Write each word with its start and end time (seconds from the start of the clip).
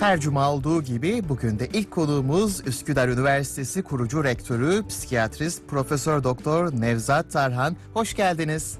Her 0.00 0.20
cuma 0.20 0.52
olduğu 0.52 0.82
gibi 0.82 1.28
bugün 1.28 1.58
de 1.58 1.68
ilk 1.72 1.90
konuğumuz 1.90 2.66
Üsküdar 2.66 3.08
Üniversitesi 3.08 3.82
kurucu 3.82 4.24
rektörü, 4.24 4.86
psikiyatrist 4.88 5.68
Profesör 5.68 6.24
Doktor 6.24 6.80
Nevzat 6.80 7.32
Tarhan. 7.32 7.76
Hoş 7.94 8.14
geldiniz. 8.14 8.78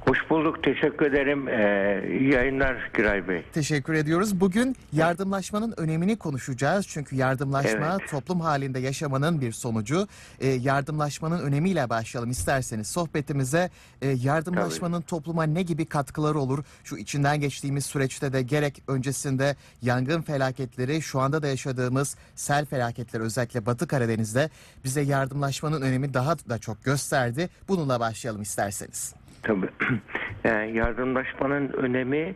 Hoş 0.00 0.18
bulduk. 0.30 0.62
Teşekkür 0.64 1.06
ederim. 1.06 1.48
Ee, 1.48 2.18
iyi 2.20 2.32
yayınlar 2.32 2.90
Giray 2.96 3.28
Bey. 3.28 3.42
Teşekkür 3.52 3.94
ediyoruz. 3.94 4.40
Bugün 4.40 4.76
yardımlaşmanın 4.92 5.74
önemini 5.76 6.16
konuşacağız. 6.18 6.86
Çünkü 6.88 7.16
yardımlaşma 7.16 7.96
Evet. 8.00 8.10
toplum 8.10 8.40
halinde 8.40 8.78
yaşamanın 8.78 9.40
bir 9.40 9.52
sonucu. 9.52 10.08
Ee, 10.40 10.48
yardımlaşmanın 10.48 11.38
önemiyle 11.40 11.90
başlayalım 11.90 12.30
isterseniz 12.30 12.86
sohbetimize. 12.86 13.70
Ee, 14.02 14.08
yardımlaşmanın 14.08 15.00
topluma 15.00 15.44
ne 15.44 15.62
gibi 15.62 15.86
katkıları 15.86 16.38
olur? 16.38 16.64
Şu 16.84 16.96
içinden 16.96 17.40
geçtiğimiz 17.40 17.86
süreçte 17.86 18.32
de 18.32 18.42
gerek 18.42 18.82
öncesinde 18.88 19.56
yangın 19.82 20.22
felaketleri, 20.22 21.02
şu 21.02 21.20
anda 21.20 21.42
da 21.42 21.46
yaşadığımız 21.46 22.16
sel 22.34 22.66
felaketleri 22.66 23.22
özellikle 23.22 23.66
Batı 23.66 23.86
Karadeniz'de 23.86 24.50
bize 24.84 25.00
yardımlaşmanın 25.00 25.82
önemi 25.82 26.14
daha 26.14 26.38
da 26.38 26.58
çok 26.58 26.84
gösterdi. 26.84 27.48
Bununla 27.68 28.00
başlayalım 28.00 28.42
isterseniz. 28.42 29.19
Tabii. 29.42 29.68
Yani 30.44 30.76
yardımlaşmanın 30.76 31.68
önemi 31.68 32.34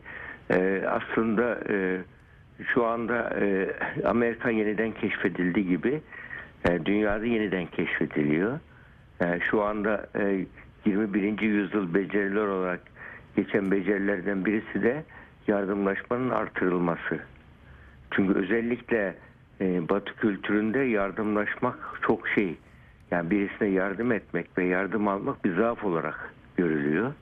e, 0.51 0.85
aslında 0.89 1.59
e, 1.69 1.99
şu 2.75 2.87
anda 2.87 3.37
e, 3.41 3.71
Amerika 4.05 4.51
yeniden 4.51 4.93
keşfedildi 4.93 5.67
gibi 5.67 6.01
e, 6.69 6.85
dünyada 6.85 7.27
yeniden 7.27 7.67
keşfediliyor. 7.67 8.59
E, 9.21 9.41
şu 9.51 9.63
anda 9.63 10.07
e, 10.19 10.45
21. 10.87 11.41
yüzyıl 11.41 11.95
beceriler 11.95 12.47
olarak 12.47 12.81
geçen 13.37 13.71
becerilerden 13.71 14.45
birisi 14.45 14.83
de 14.83 15.05
yardımlaşmanın 15.49 16.31
artırılması. 16.31 17.19
Çünkü 18.11 18.35
özellikle 18.35 19.15
e, 19.61 19.89
Batı 19.89 20.17
kültüründe 20.17 20.79
yardımlaşmak 20.79 21.79
çok 22.03 22.29
şey. 22.29 22.57
Yani 23.11 23.31
birisine 23.31 23.69
yardım 23.69 24.13
etmek 24.13 24.59
ve 24.59 24.65
yardım 24.65 25.09
almak 25.09 25.45
bir 25.45 25.57
zaaf 25.57 25.85
olarak 25.85 26.34
görülüyor. 26.57 27.13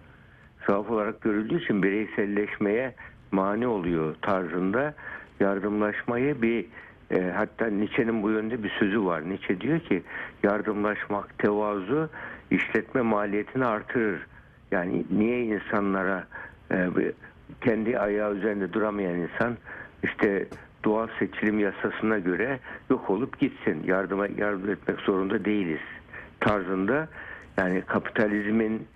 Zaaf 0.66 0.90
olarak 0.90 1.20
görüldüğü 1.20 1.62
için 1.62 1.82
bireyselleşmeye 1.82 2.94
mani 3.32 3.66
oluyor 3.66 4.14
tarzında 4.22 4.94
yardımlaşmayı 5.40 6.42
bir 6.42 6.66
e, 7.10 7.32
hatta 7.36 7.66
Nietzsche'nin 7.66 8.22
bu 8.22 8.30
yönde 8.30 8.62
bir 8.62 8.70
sözü 8.70 9.04
var. 9.04 9.28
Nietzsche 9.28 9.60
diyor 9.60 9.80
ki 9.80 10.02
yardımlaşmak, 10.42 11.38
tevazu 11.38 12.08
işletme 12.50 13.00
maliyetini 13.00 13.64
artırır. 13.64 14.26
Yani 14.70 15.04
niye 15.10 15.44
insanlara 15.44 16.26
e, 16.70 16.88
kendi 17.60 17.98
ayağı 17.98 18.34
üzerinde 18.34 18.72
duramayan 18.72 19.14
insan 19.14 19.56
işte 20.02 20.46
doğal 20.84 21.08
seçilim 21.18 21.58
yasasına 21.58 22.18
göre 22.18 22.58
yok 22.90 23.10
olup 23.10 23.38
gitsin. 23.40 23.82
Yardıma 23.84 24.26
yardım 24.26 24.70
etmek 24.70 25.00
zorunda 25.00 25.44
değiliz 25.44 25.80
tarzında 26.40 27.08
yani 27.56 27.82
kapitalizmin 27.86 28.86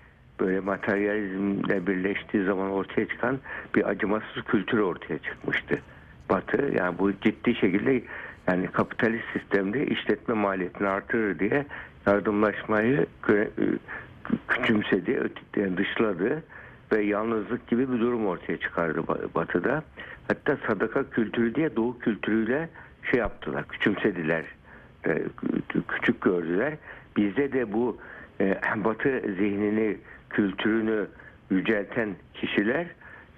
böyle 0.40 0.60
materyalizmle 0.60 1.86
birleştiği 1.86 2.44
zaman 2.44 2.70
ortaya 2.70 3.08
çıkan 3.08 3.38
bir 3.74 3.88
acımasız 3.88 4.44
kültür 4.44 4.78
ortaya 4.78 5.18
çıkmıştı. 5.18 5.78
Batı 6.30 6.72
yani 6.78 6.98
bu 6.98 7.12
ciddi 7.12 7.54
şekilde 7.54 8.02
yani 8.48 8.66
kapitalist 8.66 9.24
sistemde 9.32 9.86
işletme 9.86 10.34
maliyetini 10.34 10.88
artırır 10.88 11.38
diye 11.38 11.66
yardımlaşmayı 12.06 13.06
kö- 13.22 13.78
küçümsedi, 14.48 15.20
yani 15.56 15.76
dışladı 15.76 16.42
ve 16.92 17.02
yalnızlık 17.02 17.66
gibi 17.68 17.92
bir 17.92 18.00
durum 18.00 18.26
ortaya 18.26 18.56
çıkardı 18.56 18.98
Ba- 18.98 19.34
Batı'da. 19.34 19.82
Hatta 20.28 20.58
sadaka 20.66 21.10
kültürü 21.10 21.54
diye 21.54 21.76
Doğu 21.76 21.98
kültürüyle 21.98 22.68
şey 23.10 23.20
yaptılar, 23.20 23.68
küçümsediler, 23.68 24.44
e, 25.04 25.08
kü- 25.08 25.82
küçük 25.88 26.20
gördüler. 26.20 26.74
Bizde 27.16 27.52
de 27.52 27.72
bu 27.72 27.98
e, 28.40 28.60
Batı 28.76 29.20
zihnini, 29.38 29.96
kültürünü 30.30 31.06
yücelten 31.50 32.16
kişiler 32.34 32.86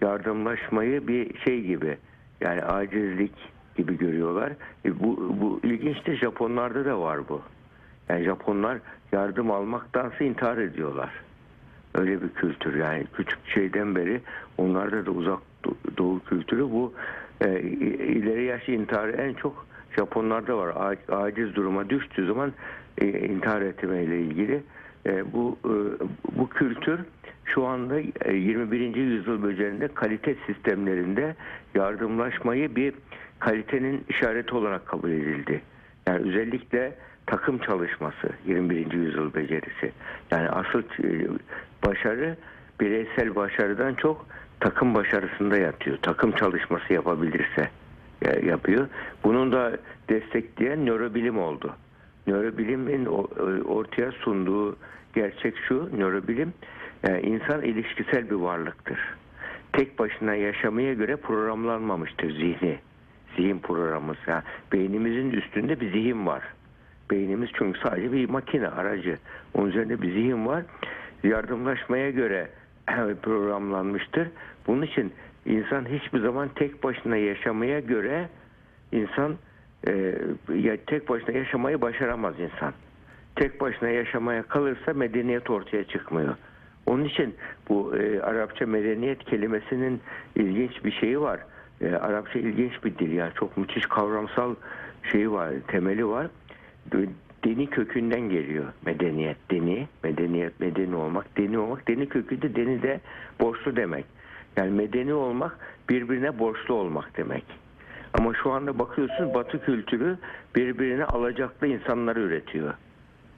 yardımlaşmayı 0.01 1.09
bir 1.09 1.39
şey 1.39 1.63
gibi 1.63 1.99
yani 2.41 2.63
acizlik 2.63 3.35
gibi 3.77 3.99
görüyorlar. 3.99 4.53
E, 4.85 5.01
bu, 5.01 5.37
bu 5.41 5.61
ilginçtir 5.63 6.17
Japonlarda 6.17 6.85
da 6.85 7.01
var 7.01 7.29
bu. 7.29 7.43
Yani 8.09 8.25
Japonlar 8.25 8.79
yardım 9.13 9.51
almaktansa 9.51 10.25
intihar 10.25 10.59
ediyorlar. 10.59 11.11
Öyle 11.95 12.23
bir 12.23 12.29
kültür 12.29 12.77
yani 12.77 13.07
küçük 13.15 13.39
şeyden 13.47 13.95
beri 13.95 14.21
onlarda 14.59 15.07
da 15.07 15.11
uzak 15.11 15.39
do- 15.65 15.97
doğu 15.97 16.25
kültürü 16.25 16.63
bu 16.63 16.93
e, 17.41 17.61
ileri 17.61 18.45
yaş 18.45 18.69
intiharı 18.69 19.13
en 19.13 19.35
çok 19.35 19.67
Japonlarda 19.97 20.59
var. 20.59 20.97
Aciz 21.09 21.55
duruma 21.55 21.91
düştüğü 21.91 22.27
zaman 22.27 22.53
e, 22.99 23.07
intihar 23.07 23.63
etmeyle 23.63 24.21
ilgili 24.21 24.63
bu 25.33 25.59
e, 25.65 25.73
bu 26.39 26.49
kültür 26.49 27.01
şu 27.45 27.67
anda 27.67 28.01
e, 28.01 28.35
21. 28.35 28.97
yüzyıl 28.97 29.43
böceğinde 29.43 29.89
kalite 29.89 30.37
sistemlerinde 30.47 31.35
yardımlaşmayı 31.75 32.77
bir 32.77 32.95
kalitenin 33.39 34.05
işareti 34.09 34.55
olarak 34.55 34.87
kabul 34.87 35.11
edildi. 35.11 35.61
Yani 36.07 36.29
özellikle 36.29 36.95
takım 37.27 37.59
çalışması 37.59 38.31
21. 38.47 38.93
yüzyıl 38.93 39.35
becerisi. 39.35 39.93
Yani 40.31 40.49
asıl 40.49 40.83
e, 41.05 41.29
başarı 41.87 42.37
bireysel 42.81 43.35
başarıdan 43.35 43.95
çok 43.95 44.27
takım 44.61 44.95
başarısında 44.95 45.57
yatıyor. 45.57 45.99
Takım 46.03 46.33
çalışması 46.33 46.93
yapabilirse 46.93 47.69
e, 48.23 48.47
yapıyor. 48.47 48.89
Bunun 49.25 49.53
da 49.53 49.77
destekleyen 50.09 50.87
nörobilim 50.87 51.39
oldu. 51.39 51.75
Nörobilimin 52.29 53.05
e, 53.07 53.09
ortaya 53.63 54.13
sunduğu 54.13 54.77
gerçek 55.15 55.55
şu, 55.69 55.99
nörobilim 55.99 56.53
e, 57.05 57.21
insan 57.21 57.63
ilişkisel 57.63 58.31
bir 58.31 58.35
varlıktır. 58.35 58.99
Tek 59.73 59.99
başına 59.99 60.35
yaşamaya 60.35 60.95
göre 60.95 61.17
programlanmamıştır 61.17 62.31
zihni. 62.31 62.79
Zihin 63.37 63.59
programımız. 63.59 64.17
Yani 64.27 64.43
beynimizin 64.73 65.31
üstünde 65.31 65.81
bir 65.81 65.93
zihin 65.93 66.27
var. 66.27 66.43
Beynimiz 67.11 67.51
çünkü 67.55 67.81
sadece 67.81 68.13
bir 68.13 68.29
makine, 68.29 68.69
aracı. 68.69 69.19
Onun 69.55 69.69
üzerinde 69.69 70.03
bir 70.03 70.13
zihin 70.13 70.47
var. 70.47 70.65
Yardımlaşmaya 71.23 72.11
göre 72.11 72.49
programlanmıştır. 73.23 74.29
Bunun 74.67 74.83
için 74.83 75.13
insan 75.47 75.87
hiçbir 75.89 76.21
zaman 76.21 76.49
tek 76.55 76.85
başına 76.85 77.17
yaşamaya 77.17 77.81
göre 77.81 78.29
insan 78.93 79.37
ya 80.55 80.77
tek 80.87 81.09
başına 81.09 81.37
yaşamayı 81.37 81.81
başaramaz 81.81 82.35
insan. 82.41 82.73
Tek 83.37 83.61
başına 83.61 83.89
yaşamaya 83.89 84.43
kalırsa 84.43 84.95
medeniyet 84.95 85.51
ortaya 85.51 85.85
çıkmıyor. 85.85 86.35
Onun 86.87 87.05
için 87.05 87.35
bu 87.69 87.97
e, 87.97 88.21
Arapça 88.21 88.67
medeniyet 88.67 89.25
kelimesinin 89.25 90.01
ilginç 90.37 90.85
bir 90.85 90.93
şeyi 90.93 91.21
var. 91.21 91.41
E, 91.81 91.95
Arapça 91.95 92.39
ilginç 92.39 92.85
bir 92.85 92.99
dil 92.99 93.13
yani 93.13 93.33
çok 93.35 93.57
müthiş 93.57 93.87
kavramsal 93.87 94.55
şeyi 95.13 95.33
var, 95.33 95.53
temeli 95.69 96.07
var. 96.07 96.27
Deni 97.45 97.71
kökünden 97.71 98.21
geliyor 98.21 98.65
medeniyet, 98.87 99.37
deni, 99.51 99.89
medeniyet, 100.05 100.61
medeni 100.61 100.95
olmak, 100.97 101.37
deni 101.37 101.59
olmak, 101.59 101.89
deni 101.89 102.09
kökü 102.09 102.43
de 102.43 102.55
deni 102.55 102.83
de 102.83 103.01
borçlu 103.41 103.77
demek. 103.77 104.05
Yani 104.57 104.71
medeni 104.71 105.15
olmak 105.15 105.59
birbirine 105.89 106.39
borçlu 106.39 106.75
olmak 106.75 107.17
demek. 107.17 107.45
Ama 108.15 108.35
şu 108.35 108.53
anda 108.53 108.79
bakıyorsunuz 108.79 109.35
Batı 109.35 109.65
kültürü 109.65 110.19
birbirine 110.57 111.05
alacaklı 111.05 111.67
insanları 111.67 112.21
üretiyor. 112.21 112.75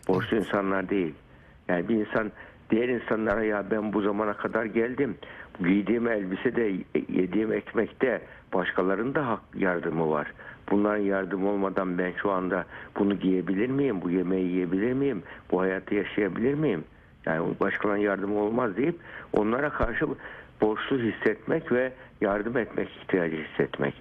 Borçlu 0.09 0.37
insanlar 0.37 0.89
değil. 0.89 1.15
Yani 1.69 1.89
bir 1.89 1.95
insan 1.95 2.33
diğer 2.71 2.89
insanlara 2.89 3.45
ya 3.45 3.65
ben 3.71 3.93
bu 3.93 4.01
zamana 4.01 4.33
kadar 4.33 4.65
geldim. 4.65 5.17
Giydiğim 5.65 6.09
elbisede, 6.09 6.73
yediğim 7.09 7.53
ekmekte 7.53 8.23
başkalarının 8.55 9.15
da 9.15 9.29
hak 9.29 9.41
yardımı 9.55 10.11
var. 10.11 10.33
Bunların 10.71 11.03
yardımı 11.03 11.51
olmadan 11.51 11.99
ben 11.99 12.13
şu 12.23 12.31
anda 12.31 12.65
bunu 12.99 13.19
giyebilir 13.19 13.69
miyim? 13.71 14.03
Bu 14.03 14.11
yemeği 14.11 14.49
yiyebilir 14.49 14.93
miyim? 14.93 15.23
Bu 15.51 15.61
hayatı 15.61 15.95
yaşayabilir 15.95 16.55
miyim? 16.55 16.85
Yani 17.27 17.55
başkalarının 17.61 18.03
yardımı 18.03 18.39
olmaz 18.41 18.77
deyip 18.77 18.97
onlara 19.33 19.71
karşı 19.71 20.07
borçlu 20.61 20.99
hissetmek 20.99 21.73
ve 21.73 21.93
yardım 22.21 22.57
etmek 22.57 22.89
ihtiyacı 22.89 23.37
hissetmek. 23.37 23.95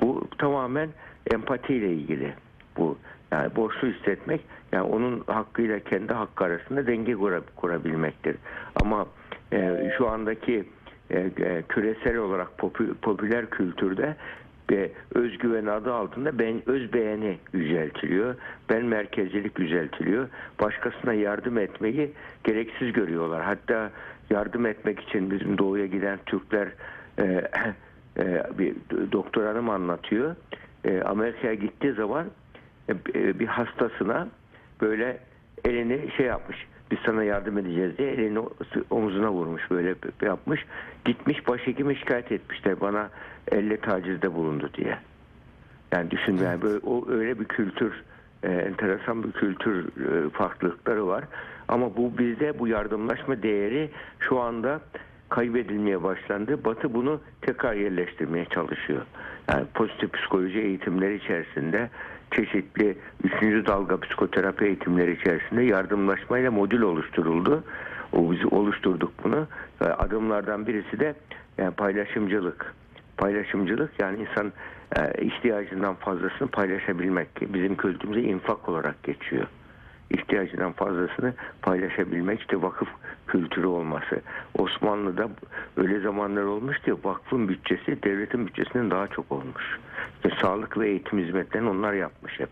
Bu 0.00 0.28
tamamen 0.38 0.88
empatiyle 1.34 1.92
ilgili. 1.92 2.34
Bu 2.76 2.98
yani 3.32 3.56
borçlu 3.56 3.88
hissetmek 3.88 4.40
yani 4.72 4.82
onun 4.82 5.24
hakkıyla 5.26 5.80
kendi 5.80 6.12
hakkı 6.12 6.44
arasında 6.44 6.86
denge 6.86 7.12
kura- 7.12 7.42
kurabilmektir. 7.56 8.36
Ama 8.82 9.06
e, 9.52 9.90
şu 9.98 10.08
andaki 10.08 10.64
e, 11.10 11.18
e, 11.18 11.62
küresel 11.68 12.16
olarak 12.16 12.48
popü- 12.58 12.94
popüler 12.94 13.50
kültürde 13.50 14.16
ve 14.70 14.90
özgüven 15.14 15.66
adı 15.66 15.94
altında 15.94 16.38
ben 16.38 16.62
öz 16.66 16.92
beğeni 16.92 17.38
yüceltiliyor. 17.52 18.34
Ben 18.70 18.84
merkezcilik 18.84 19.58
yüceltiliyor. 19.58 20.28
Başkasına 20.60 21.12
yardım 21.12 21.58
etmeyi 21.58 22.12
gereksiz 22.44 22.92
görüyorlar. 22.92 23.42
Hatta 23.44 23.90
yardım 24.30 24.66
etmek 24.66 25.00
için 25.00 25.30
bizim 25.30 25.58
doğuya 25.58 25.86
giden 25.86 26.18
Türkler 26.26 26.68
e, 27.18 27.48
e, 28.18 28.42
bir 28.58 28.74
doktor 29.12 29.46
hanım 29.46 29.70
anlatıyor. 29.70 30.36
E, 30.84 31.02
Amerika'ya 31.02 31.54
gittiği 31.54 31.92
zaman 31.92 32.26
e, 32.88 32.92
e, 32.92 33.38
bir 33.38 33.46
hastasına 33.46 34.28
böyle 34.80 35.18
elini 35.64 36.10
şey 36.16 36.26
yapmış. 36.26 36.66
Biz 36.90 36.98
sana 37.06 37.24
yardım 37.24 37.58
edeceğiz 37.58 37.98
diye 37.98 38.10
elini 38.10 38.38
omuzuna 38.90 39.32
vurmuş 39.32 39.70
böyle 39.70 39.94
yapmış. 40.22 40.64
Gitmiş 41.04 41.48
başhekime 41.48 41.94
şikayet 41.94 42.32
etmişler 42.32 42.80
bana 42.80 43.10
elle 43.52 43.76
tacizde 43.76 44.34
bulundu 44.34 44.70
diye. 44.74 44.98
Yani 45.92 46.10
düşün 46.10 46.36
yani 46.36 46.62
böyle, 46.62 46.78
o 46.78 47.10
öyle 47.10 47.40
bir 47.40 47.44
kültür 47.44 48.02
e, 48.42 48.48
enteresan 48.52 49.22
bir 49.22 49.32
kültür 49.32 49.84
e, 49.84 50.30
farklılıkları 50.30 51.06
var. 51.06 51.24
Ama 51.68 51.96
bu 51.96 52.18
bizde 52.18 52.58
bu 52.58 52.68
yardımlaşma 52.68 53.42
değeri 53.42 53.90
şu 54.20 54.40
anda 54.40 54.80
kaybedilmeye 55.28 56.02
başlandı. 56.02 56.64
Batı 56.64 56.94
bunu 56.94 57.20
tekrar 57.42 57.74
yerleştirmeye 57.74 58.44
çalışıyor. 58.44 59.02
Yani 59.48 59.64
pozitif 59.74 60.12
psikoloji 60.12 60.58
eğitimleri 60.58 61.16
içerisinde 61.16 61.90
çeşitli 62.30 62.98
üçüncü 63.24 63.66
dalga 63.66 64.00
psikoterapi 64.00 64.64
eğitimleri 64.64 65.12
içerisinde 65.12 65.62
yardımlaşmayla 65.62 66.50
modül 66.50 66.82
oluşturuldu. 66.82 67.64
O 68.12 68.32
biz 68.32 68.52
oluşturduk 68.52 69.12
bunu. 69.24 69.46
Adımlardan 69.80 70.66
birisi 70.66 71.00
de 71.00 71.14
yani 71.58 71.74
paylaşımcılık. 71.74 72.74
Paylaşımcılık 73.16 73.90
yani 74.00 74.18
insan 74.20 74.52
e, 74.96 75.24
ihtiyacından 75.24 75.94
fazlasını 75.94 76.48
paylaşabilmek. 76.48 77.28
Bizim 77.54 77.76
kültürümüzde 77.76 78.22
infak 78.22 78.68
olarak 78.68 79.02
geçiyor. 79.02 79.46
İhtiyacından 80.10 80.72
fazlasını 80.72 81.34
paylaşabilmek 81.62 82.40
işte 82.40 82.62
vakıf 82.62 82.88
kültürü 83.26 83.66
olması. 83.66 84.20
Osmanlı'da 84.58 85.28
öyle 85.76 86.00
zamanlar 86.00 86.42
olmuş 86.42 86.78
ki 86.78 86.94
vakfın 87.04 87.48
bütçesi 87.48 88.02
devletin 88.02 88.46
bütçesinden 88.46 88.90
daha 88.90 89.08
çok 89.08 89.32
olmuş. 89.32 89.78
İşte 90.16 90.36
sağlık 90.40 90.78
ve 90.78 90.88
eğitim 90.88 91.18
hizmetlerini 91.18 91.68
onlar 91.68 91.92
yapmış 91.92 92.40
hep 92.40 92.50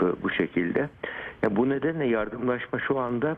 bu, 0.00 0.16
bu 0.22 0.30
şekilde. 0.30 0.88
Ya 1.42 1.56
bu 1.56 1.68
nedenle 1.68 2.06
yardımlaşma 2.06 2.78
şu 2.78 2.98
anda 2.98 3.36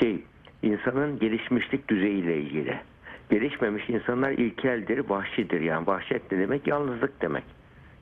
şey 0.00 0.24
insanın 0.62 1.18
gelişmişlik 1.18 1.88
düzeyiyle 1.88 2.38
ilgili. 2.38 2.80
Gelişmemiş 3.30 3.90
insanlar 3.90 4.30
ilkeldir, 4.30 4.98
vahşidir. 5.08 5.60
Yani 5.60 5.86
vahşet 5.86 6.32
ne 6.32 6.38
demek? 6.38 6.66
Yalnızlık 6.66 7.22
demek. 7.22 7.44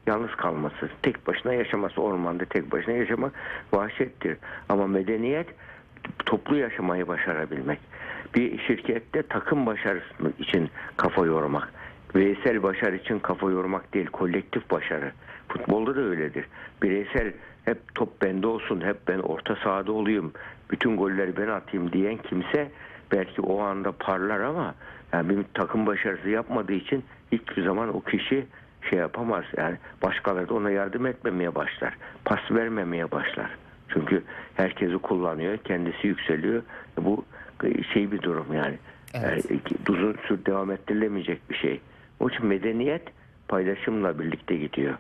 Yalnız 0.07 0.31
kalması, 0.31 0.89
tek 1.03 1.27
başına 1.27 1.55
yaşaması, 1.55 2.03
ormanda 2.03 2.45
tek 2.45 2.73
başına 2.73 2.95
yaşamak 2.95 3.33
vahşettir. 3.73 4.39
Ama 4.69 4.87
medeniyet 4.87 5.47
toplu 6.27 6.57
yaşamayı 6.57 7.09
başarabilmek. 7.09 7.79
Bir 8.35 8.59
şirkette 8.59 9.23
takım 9.23 9.67
başarısı 9.67 10.33
için 10.39 10.71
kafa 10.97 11.27
yormak. 11.27 11.73
Bireysel 12.15 12.63
başarı 12.63 12.97
için 12.97 13.19
kafa 13.19 13.51
yormak 13.51 13.95
değil, 13.95 14.07
kolektif 14.07 14.71
başarı. 14.71 15.13
Futbolda 15.49 15.97
da 15.97 16.01
öyledir. 16.01 16.47
Bireysel 16.83 17.33
hep 17.65 17.95
top 17.95 18.23
bende 18.23 18.47
olsun, 18.47 18.81
hep 18.81 18.97
ben 19.09 19.19
orta 19.19 19.57
sahada 19.57 19.93
olayım, 19.93 20.33
bütün 20.71 20.97
golleri 20.97 21.37
ben 21.37 21.49
atayım 21.49 21.93
diyen 21.93 22.17
kimse 22.17 22.71
belki 23.13 23.41
o 23.41 23.61
anda 23.61 23.93
parlar 23.93 24.41
ama 24.41 24.75
yani 25.13 25.29
bir 25.29 25.45
takım 25.55 25.87
başarısı 25.87 26.29
yapmadığı 26.29 26.73
için 26.73 27.05
hiçbir 27.33 27.65
zaman 27.65 27.97
o 27.97 28.01
kişi 28.01 28.47
şey 28.91 28.99
yapamaz. 28.99 29.45
Yani 29.57 29.77
başkaları 30.03 30.49
da 30.49 30.55
ona 30.55 30.71
yardım 30.71 31.07
etmemeye 31.07 31.55
başlar. 31.55 31.97
Pas 32.25 32.51
vermemeye 32.51 33.11
başlar. 33.11 33.51
Çünkü 33.89 34.23
herkesi 34.55 34.99
kullanıyor, 34.99 35.57
kendisi 35.57 36.07
yükseliyor. 36.07 36.63
Bu 36.97 37.25
şey 37.93 38.13
bir 38.13 38.23
durum 38.23 38.47
yani. 38.53 38.79
Evet. 39.15 39.51
Yani 39.51 39.61
uzun 39.89 40.17
süre 40.29 40.47
devam 40.47 40.71
ettirilemeyecek 40.71 41.51
bir 41.51 41.57
şey. 41.57 41.81
Onun 42.21 42.31
için 42.31 42.47
medeniyet 42.47 43.03
paylaşımla 43.49 44.19
birlikte 44.19 44.57
gidiyor. 44.57 44.95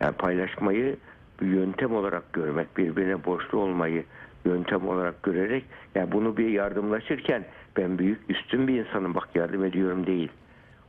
Yani 0.00 0.12
paylaşmayı 0.12 0.96
bir 1.40 1.46
yöntem 1.46 1.94
olarak 1.94 2.32
görmek, 2.32 2.76
birbirine 2.76 3.24
borçlu 3.24 3.58
olmayı 3.58 4.04
yöntem 4.44 4.88
olarak 4.88 5.22
görerek 5.22 5.64
yani 5.94 6.12
bunu 6.12 6.36
bir 6.36 6.48
yardımlaşırken 6.48 7.44
ben 7.76 7.98
büyük 7.98 8.20
üstün 8.28 8.68
bir 8.68 8.80
insanım 8.80 9.14
bak 9.14 9.28
yardım 9.34 9.64
ediyorum 9.64 10.06
değil. 10.06 10.28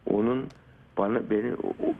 Onun 0.05 0.47
bana 0.97 1.29
beni 1.29 1.51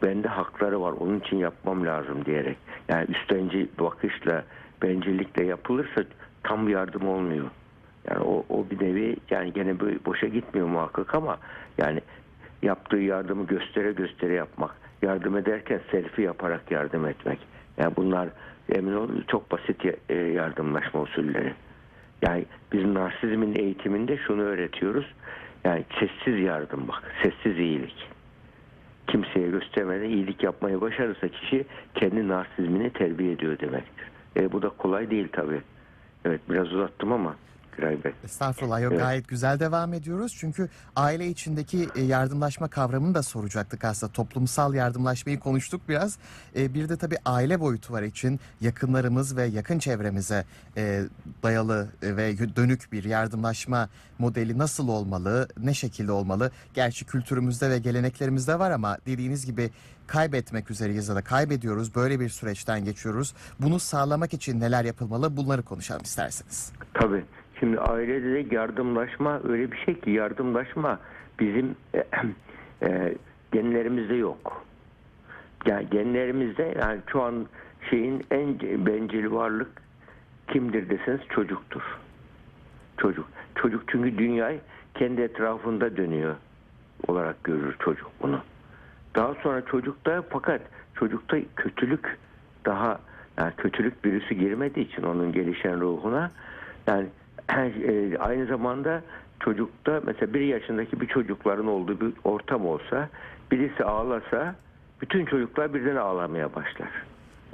bende 0.04 0.28
hakları 0.28 0.82
var 0.82 0.92
onun 0.92 1.20
için 1.20 1.38
yapmam 1.38 1.86
lazım 1.86 2.26
diyerek. 2.26 2.58
Yani 2.90 3.06
üstenci 3.10 3.68
bakışla 3.80 4.44
bencillikle 4.82 5.46
yapılırsa 5.46 6.04
tam 6.44 6.70
yardım 6.70 7.08
olmuyor. 7.08 7.46
Yani 8.10 8.24
o, 8.24 8.46
o 8.50 8.66
bir 8.70 8.86
nevi 8.86 9.16
yani 9.30 9.54
gene 9.54 9.80
böyle 9.80 10.06
boşa 10.06 10.28
gitmiyor 10.28 10.68
muhakkak 10.68 11.16
ama 11.16 11.38
yani 11.78 12.02
yaptığı 12.62 12.98
yardımı 12.98 13.48
göstere 13.48 13.92
göstere 13.92 14.34
yapmak. 14.34 14.76
Yardım 15.02 15.38
ederken 15.38 15.80
selfie 15.92 16.26
yaparak 16.26 16.72
yardım 16.72 17.06
etmek. 17.06 17.40
Yani 17.78 17.96
bunlar 17.96 18.30
emin 18.70 18.94
olun 18.94 19.26
çok 19.28 19.52
basit 19.52 19.86
e, 20.10 20.16
yardımlaşma 20.16 21.02
usulleri. 21.02 21.54
Yani 22.22 22.46
biz 22.72 22.86
narsizmin 22.86 23.56
eğitiminde 23.56 24.18
şunu 24.18 24.42
öğretiyoruz. 24.42 25.06
Yani 25.64 25.86
sessiz 26.00 26.40
yardım 26.40 26.88
bak. 26.88 27.04
Sessiz 27.24 27.60
iyilik. 27.60 28.15
Kimseye 29.07 29.50
göstermeden 29.50 30.10
iyilik 30.10 30.44
yapmayı 30.44 30.81
başarırsa 30.81 31.28
kişi 31.28 31.66
kendi 31.96 32.28
narsizmini 32.28 32.90
terbiye 32.90 33.31
ediyor 33.31 33.60
demektir. 33.60 34.06
E, 34.38 34.52
bu 34.52 34.62
da 34.62 34.69
kolay 34.69 35.12
değil 35.12 35.28
tabii. 35.31 35.62
Evet 36.25 36.42
biraz 36.50 36.74
uzattım 36.74 37.12
ama 37.13 37.36
Güray 37.77 38.04
Bey. 38.04 38.13
Estağfurullah 38.24 38.81
yok 38.81 38.92
Evet. 38.92 39.01
gayet 39.04 39.27
güzel 39.27 39.60
devam 39.60 39.94
ediyoruz. 39.94 40.36
Çünkü 40.39 40.69
aile 40.95 41.27
içindeki 41.27 41.89
e, 41.95 42.01
yardımlaşma 42.01 42.68
kavramını 42.68 43.16
da 43.16 43.24
soracaktık 43.24 43.83
aslında. 43.86 44.13
Toplumsal 44.13 44.74
yardımlaşmayı 44.74 45.39
konuştuk 45.39 45.81
biraz. 45.89 46.18
E, 46.56 46.74
Bir 46.74 46.89
de 46.89 46.98
tabii 46.98 47.18
aile 47.25 47.60
boyutu 47.60 47.94
var 47.94 48.01
için 48.04 48.39
yakınlarımız 48.62 49.36
ve 49.38 49.44
yakın 49.45 49.80
çevremize 49.80 50.45
e, 50.77 51.04
dayalı 51.44 51.88
e, 52.01 52.18
ve 52.18 52.56
dönük 52.56 52.92
bir 52.92 53.04
yardımlaşma 53.04 53.89
modeli 54.19 54.57
nasıl 54.57 54.88
olmalı, 54.88 55.48
ne 55.57 55.74
şekilde 55.74 56.12
olmalı? 56.12 56.51
Gerçi 56.74 57.06
kültürümüzde 57.06 57.69
ve 57.69 57.80
geleneklerimizde 57.80 58.60
var 58.60 58.72
ama 58.72 58.98
dediğiniz 59.06 59.45
gibi 59.45 59.69
kaybetmek 60.07 60.72
üzereyiz 60.72 61.07
ya 61.07 61.16
da 61.16 61.22
kaybediyoruz. 61.22 61.95
Böyle 61.95 62.19
bir 62.19 62.30
süreçten 62.30 62.86
geçiyoruz. 62.86 63.33
Bunu 63.60 63.80
sağlamak 63.80 64.33
için 64.33 64.60
neler 64.60 64.86
yapılmalı? 64.86 65.38
Bunları 65.38 65.63
konuşalım 65.63 66.01
isterseniz. 66.04 66.72
Tabii. 66.94 67.25
Şimdi 67.60 67.80
ailede 67.80 68.50
de 68.50 68.56
yardımlaşma 68.56 69.42
öyle 69.44 69.72
bir 69.72 69.78
şey 69.78 70.00
ki 70.00 70.12
yardımlaşma 70.12 71.00
bizim 71.40 71.75
e, 72.81 73.13
genlerimizde 73.52 74.16
yok. 74.16 74.66
Yani 75.66 75.90
genlerimizde 75.90 76.75
yani 76.81 77.00
şu 77.07 77.22
an 77.22 77.48
şeyin 77.90 78.25
en 78.31 78.60
bencil 78.60 79.32
varlık 79.32 79.82
kimdir 80.48 80.89
deseniz 80.89 81.22
çocuktur. 81.30 81.82
Çocuk. 82.98 83.27
Çocuk 83.56 83.84
çünkü 83.88 84.18
dünyayı 84.18 84.60
kendi 84.96 85.22
etrafında 85.22 85.98
dönüyor 85.98 86.36
olarak 87.08 87.44
görür 87.44 87.75
çocuk 87.80 88.12
bunu. 88.22 88.41
Daha 89.15 89.34
sonra 89.34 89.65
çocukta 89.65 90.24
fakat 90.30 90.62
çocukta 90.96 91.38
kötülük 91.56 92.18
daha 92.65 93.00
yani 93.38 93.53
kötülük 93.58 94.06
virüsü 94.06 94.36
girmediği 94.36 94.88
için 94.88 95.03
onun 95.03 95.32
gelişen 95.32 95.82
ruhuna 95.82 96.32
yani 96.88 97.03
e, 97.03 97.25
aynı 98.20 98.46
zamanda 98.46 99.02
çocukta 99.40 100.02
mesela 100.06 100.34
bir 100.34 100.42
yaşındaki 100.42 101.02
bir 101.02 101.08
çocukların 101.08 101.68
olduğu 101.68 102.02
bir 102.02 102.14
ortam 102.24 102.66
olsa 102.66 103.10
birisi 103.52 103.84
ağlasa 103.84 104.56
bütün 105.02 105.25
çocuklar 105.25 105.74
birden 105.74 105.96
ağlamaya 105.96 106.56
başlar. 106.56 106.90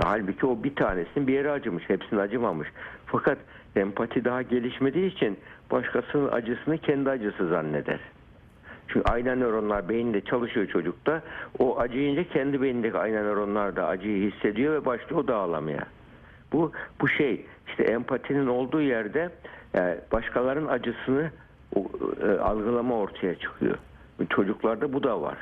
Halbuki 0.03 0.45
o 0.45 0.63
bir 0.63 0.75
tanesinin 0.75 1.27
bir 1.27 1.33
yere 1.33 1.51
acımış, 1.51 1.89
hepsinin 1.89 2.19
acımamış. 2.19 2.67
Fakat 3.05 3.38
empati 3.75 4.25
daha 4.25 4.41
gelişmediği 4.41 5.15
için 5.15 5.38
başkasının 5.71 6.31
acısını 6.31 6.77
kendi 6.77 7.10
acısı 7.10 7.48
zanneder. 7.48 8.00
Çünkü 8.88 9.10
ayna 9.10 9.36
nöronlar 9.36 9.89
beyinde 9.89 10.21
çalışıyor 10.21 10.67
çocukta. 10.67 11.21
O 11.60 11.79
acıyınca 11.79 12.24
kendi 12.24 12.62
beynindeki 12.62 12.98
ayna 12.98 13.21
nöronlar 13.21 13.75
da 13.75 13.88
acıyı 13.88 14.31
hissediyor 14.31 14.74
ve 14.74 14.86
başlıyor 14.86 15.24
o 15.24 15.27
da 15.27 15.36
ağlamaya. 15.36 15.86
Bu 16.53 16.71
bu 17.01 17.07
şey 17.07 17.45
işte 17.67 17.83
empatinin 17.83 18.48
olduğu 18.48 18.81
yerde 18.81 19.29
e, 19.75 19.99
başkalarının 20.11 20.67
acısını 20.67 21.31
e, 22.23 22.29
algılama 22.29 22.95
ortaya 22.95 23.35
çıkıyor. 23.35 23.77
Çocuklarda 24.29 24.93
bu 24.93 25.03
da 25.03 25.21
var. 25.21 25.37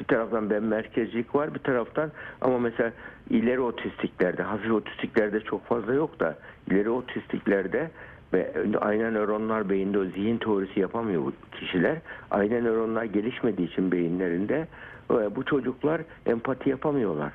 Bir 0.00 0.04
taraftan 0.04 0.50
ben 0.50 0.62
merkezcilik 0.62 1.34
var 1.34 1.54
bir 1.54 1.58
taraftan 1.58 2.10
ama 2.40 2.58
mesela 2.58 2.92
ileri 3.30 3.60
otistiklerde 3.60 4.42
hafif 4.42 4.72
otistiklerde 4.72 5.40
çok 5.40 5.66
fazla 5.66 5.94
yok 5.94 6.20
da 6.20 6.38
ileri 6.70 6.90
otistiklerde 6.90 7.90
ve 8.32 8.52
ayna 8.80 9.10
nöronlar 9.10 9.70
beyinde 9.70 9.98
o 9.98 10.04
zihin 10.04 10.38
teorisi 10.38 10.80
yapamıyor 10.80 11.22
bu 11.22 11.32
kişiler. 11.58 11.98
Ayna 12.30 12.60
nöronlar 12.60 13.04
gelişmediği 13.04 13.68
için 13.68 13.92
beyinlerinde 13.92 14.66
e, 15.10 15.36
bu 15.36 15.44
çocuklar 15.44 16.00
empati 16.26 16.70
yapamıyorlar. 16.70 17.32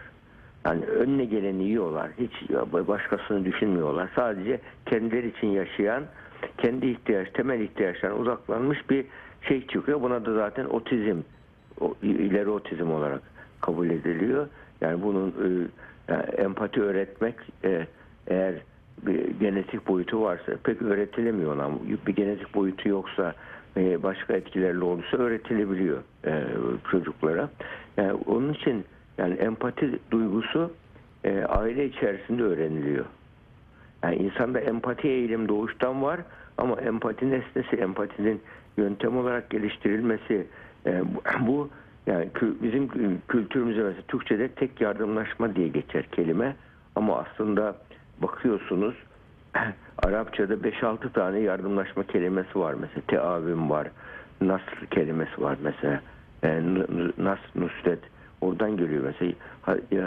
Yani 0.66 0.86
önüne 0.86 1.26
geleni 1.26 1.64
yiyorlar. 1.64 2.10
Hiç 2.20 2.50
başkasını 2.88 3.46
düşünmüyorlar. 3.46 4.10
Sadece 4.16 4.60
kendileri 4.86 5.28
için 5.28 5.48
yaşayan, 5.48 6.04
kendi 6.58 6.88
ihtiyaç, 6.88 7.34
temel 7.34 7.60
ihtiyaçlarına 7.60 8.18
uzaklanmış 8.18 8.90
bir 8.90 9.06
şey 9.42 9.68
çıkıyor. 9.68 10.02
Buna 10.02 10.26
da 10.26 10.34
zaten 10.34 10.66
otizm, 10.66 11.18
ileri 12.02 12.50
otizm 12.50 12.92
olarak 12.92 13.22
kabul 13.62 13.90
ediliyor. 13.90 14.48
Yani 14.82 15.02
bunun 15.02 15.30
e, 15.30 15.48
yani 16.14 16.24
empati 16.24 16.82
öğretmek 16.82 17.36
e, 17.64 17.88
eğer 18.28 18.56
bir 19.06 19.40
genetik 19.40 19.88
boyutu 19.88 20.22
varsa 20.22 20.52
pek 20.64 20.82
öğretilemiyor 20.82 21.56
ona. 21.56 21.70
Bir 22.08 22.16
genetik 22.16 22.56
boyutu 22.56 22.90
yoksa 22.90 23.34
başka 23.78 24.34
etkilerle 24.34 24.84
olursa 24.84 25.18
öğretilebiliyor 25.18 25.98
e, 26.26 26.44
çocuklara. 26.92 27.50
Yani 27.98 28.14
onun 28.14 28.54
için 28.54 28.86
yani 29.18 29.34
empati 29.34 30.00
duygusu 30.12 30.72
aile 31.48 31.86
içerisinde 31.86 32.44
öğreniliyor. 32.44 33.06
Yani 34.04 34.16
insanda 34.16 34.60
empati 34.60 35.08
eğilim 35.08 35.50
doğuştan 35.50 36.04
var 36.04 36.20
ama 36.58 36.82
empati 36.82 37.32
nesnesi, 37.32 37.76
empatinin 37.76 38.42
yöntem 38.78 39.18
olarak 39.18 39.50
geliştirilmesi 39.50 40.48
e, 40.86 41.02
bu, 41.40 41.70
yani 42.08 42.30
bizim 42.62 42.88
kültürümüzde 43.28 43.84
mesela 43.84 44.02
Türkçe'de 44.08 44.48
tek 44.48 44.82
yardımlaşma 44.82 45.56
diye 45.56 45.68
geçer 45.68 46.08
kelime. 46.12 46.56
Ama 46.96 47.18
aslında 47.18 47.76
bakıyorsunuz 48.22 48.96
Arapçada 50.04 50.54
5-6 50.54 51.12
tane 51.14 51.40
yardımlaşma 51.40 52.04
kelimesi 52.04 52.60
var 52.60 52.74
mesela. 52.74 53.02
Teavüm 53.08 53.70
var, 53.70 53.88
nasr 54.42 54.86
kelimesi 54.92 55.42
var 55.42 55.58
mesela. 55.64 56.02
E, 56.44 56.62
nas 57.18 57.40
nusret 57.56 58.00
oradan 58.42 58.78
geliyor 58.78 59.04
mesela. 59.04 59.34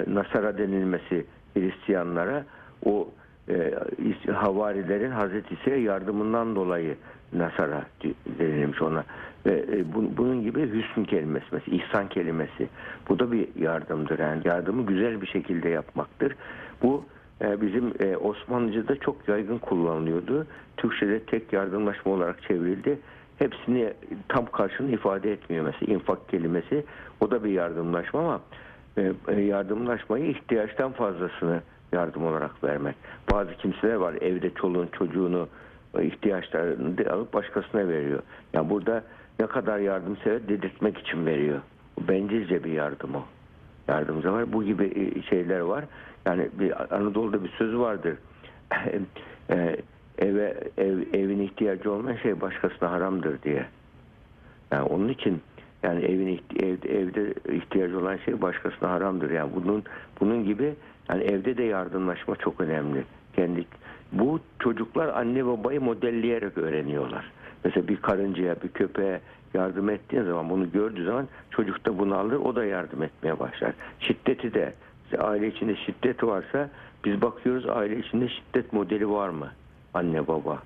Nasara 0.06 0.58
denilmesi 0.58 1.26
Hristiyanlara 1.54 2.44
o 2.84 3.08
e, 3.50 4.32
havarilerin 4.32 5.10
Hazreti 5.10 5.54
İsa'ya 5.54 5.76
yardımından 5.76 6.56
dolayı 6.56 6.96
Nasara 7.32 7.84
denilmiş 8.38 8.82
ona. 8.82 9.04
Ve 9.46 9.64
e, 9.72 9.94
bu- 9.94 10.16
bunun 10.16 10.42
gibi 10.42 10.60
hüsn 10.72 11.02
kelimesi 11.04 11.46
mesela 11.52 11.76
ihsan 11.76 12.08
kelimesi. 12.08 12.68
Bu 13.08 13.18
da 13.18 13.32
bir 13.32 13.48
yardımdır. 13.60 14.18
Yani 14.18 14.42
yardımı 14.44 14.86
güzel 14.86 15.20
bir 15.22 15.26
şekilde 15.26 15.68
yapmaktır. 15.68 16.36
Bu 16.82 17.04
e, 17.42 17.60
bizim 17.60 17.92
e, 18.00 18.16
Osmanlıca'da 18.16 18.96
çok 18.96 19.28
yaygın 19.28 19.58
kullanılıyordu. 19.58 20.46
Türkçe'de 20.76 21.20
tek 21.20 21.52
yardımlaşma 21.52 22.12
olarak 22.12 22.42
çevrildi. 22.42 22.98
Hepsini 23.38 23.92
tam 24.28 24.46
karşını 24.46 24.90
ifade 24.90 25.32
etmiyor. 25.32 25.64
Mesela 25.64 25.92
infak 25.94 26.28
kelimesi 26.28 26.84
o 27.20 27.30
da 27.30 27.44
bir 27.44 27.50
yardımlaşma 27.50 28.20
ama 28.20 28.40
yardımlaşmayı 29.40 30.24
ihtiyaçtan 30.30 30.92
fazlasını 30.92 31.60
yardım 31.92 32.26
olarak 32.26 32.64
vermek. 32.64 32.96
Bazı 33.32 33.54
kimseler 33.54 33.94
var 33.94 34.14
evde 34.20 34.50
çoluğun 34.54 34.86
çocuğunu 34.86 35.48
e, 35.98 36.04
ihtiyaçlarını 36.04 37.12
alıp 37.12 37.34
başkasına 37.34 37.88
veriyor. 37.88 38.22
Yani 38.52 38.70
burada 38.70 39.04
ne 39.40 39.46
kadar 39.46 39.78
yardımsever 39.78 40.48
dedirtmek 40.48 40.98
için 40.98 41.26
veriyor. 41.26 41.60
Bencilce 42.08 42.64
bir 42.64 42.72
yardım 42.72 43.14
o. 43.14 43.24
Yardımcı 43.88 44.32
var. 44.32 44.52
Bu 44.52 44.64
gibi 44.64 44.84
e, 44.84 45.22
şeyler 45.22 45.60
var. 45.60 45.84
Yani 46.26 46.48
bir 46.52 46.94
Anadolu'da 46.96 47.44
bir 47.44 47.50
söz 47.50 47.78
vardır. 47.78 48.16
E, 49.50 49.76
eve 50.18 50.54
ev, 50.78 50.98
evin 51.12 51.40
ihtiyacı 51.40 51.92
olmayan 51.92 52.16
şey 52.16 52.40
başkasına 52.40 52.90
haramdır 52.90 53.42
diye. 53.42 53.66
Yani 54.72 54.82
onun 54.82 55.08
için 55.08 55.42
yani 55.82 56.04
evin 56.04 56.40
evde, 56.56 56.98
evde 56.98 57.34
ihtiyacı 57.56 57.98
olan 57.98 58.16
şey 58.16 58.42
başkasına 58.42 58.90
haramdır. 58.90 59.30
Yani 59.30 59.50
bunun 59.54 59.84
bunun 60.20 60.44
gibi 60.44 60.74
yani 61.10 61.24
evde 61.24 61.56
de 61.56 61.62
yardımlaşma 61.62 62.36
çok 62.36 62.60
önemli. 62.60 63.04
Kendi 63.36 63.64
bu 64.12 64.40
çocuklar 64.58 65.08
anne 65.08 65.46
babayı 65.46 65.80
modelleyerek 65.80 66.58
öğreniyorlar. 66.58 67.32
Mesela 67.64 67.88
bir 67.88 67.96
karıncaya, 67.96 68.62
bir 68.62 68.68
köpeğe 68.68 69.20
yardım 69.54 69.90
ettiğin 69.90 70.24
zaman 70.24 70.50
bunu 70.50 70.72
gördüğü 70.72 71.04
zaman 71.04 71.28
çocuk 71.50 71.86
da 71.86 71.98
bunu 71.98 72.16
alır, 72.16 72.36
o 72.36 72.56
da 72.56 72.64
yardım 72.64 73.02
etmeye 73.02 73.38
başlar. 73.38 73.72
Şiddeti 74.00 74.54
de 74.54 74.74
aile 75.18 75.48
içinde 75.48 75.76
şiddet 75.76 76.24
varsa 76.24 76.70
biz 77.04 77.22
bakıyoruz 77.22 77.68
aile 77.68 77.98
içinde 77.98 78.28
şiddet 78.28 78.72
modeli 78.72 79.10
var 79.10 79.28
mı? 79.28 79.48
Anne 79.94 80.26
baba 80.28 80.58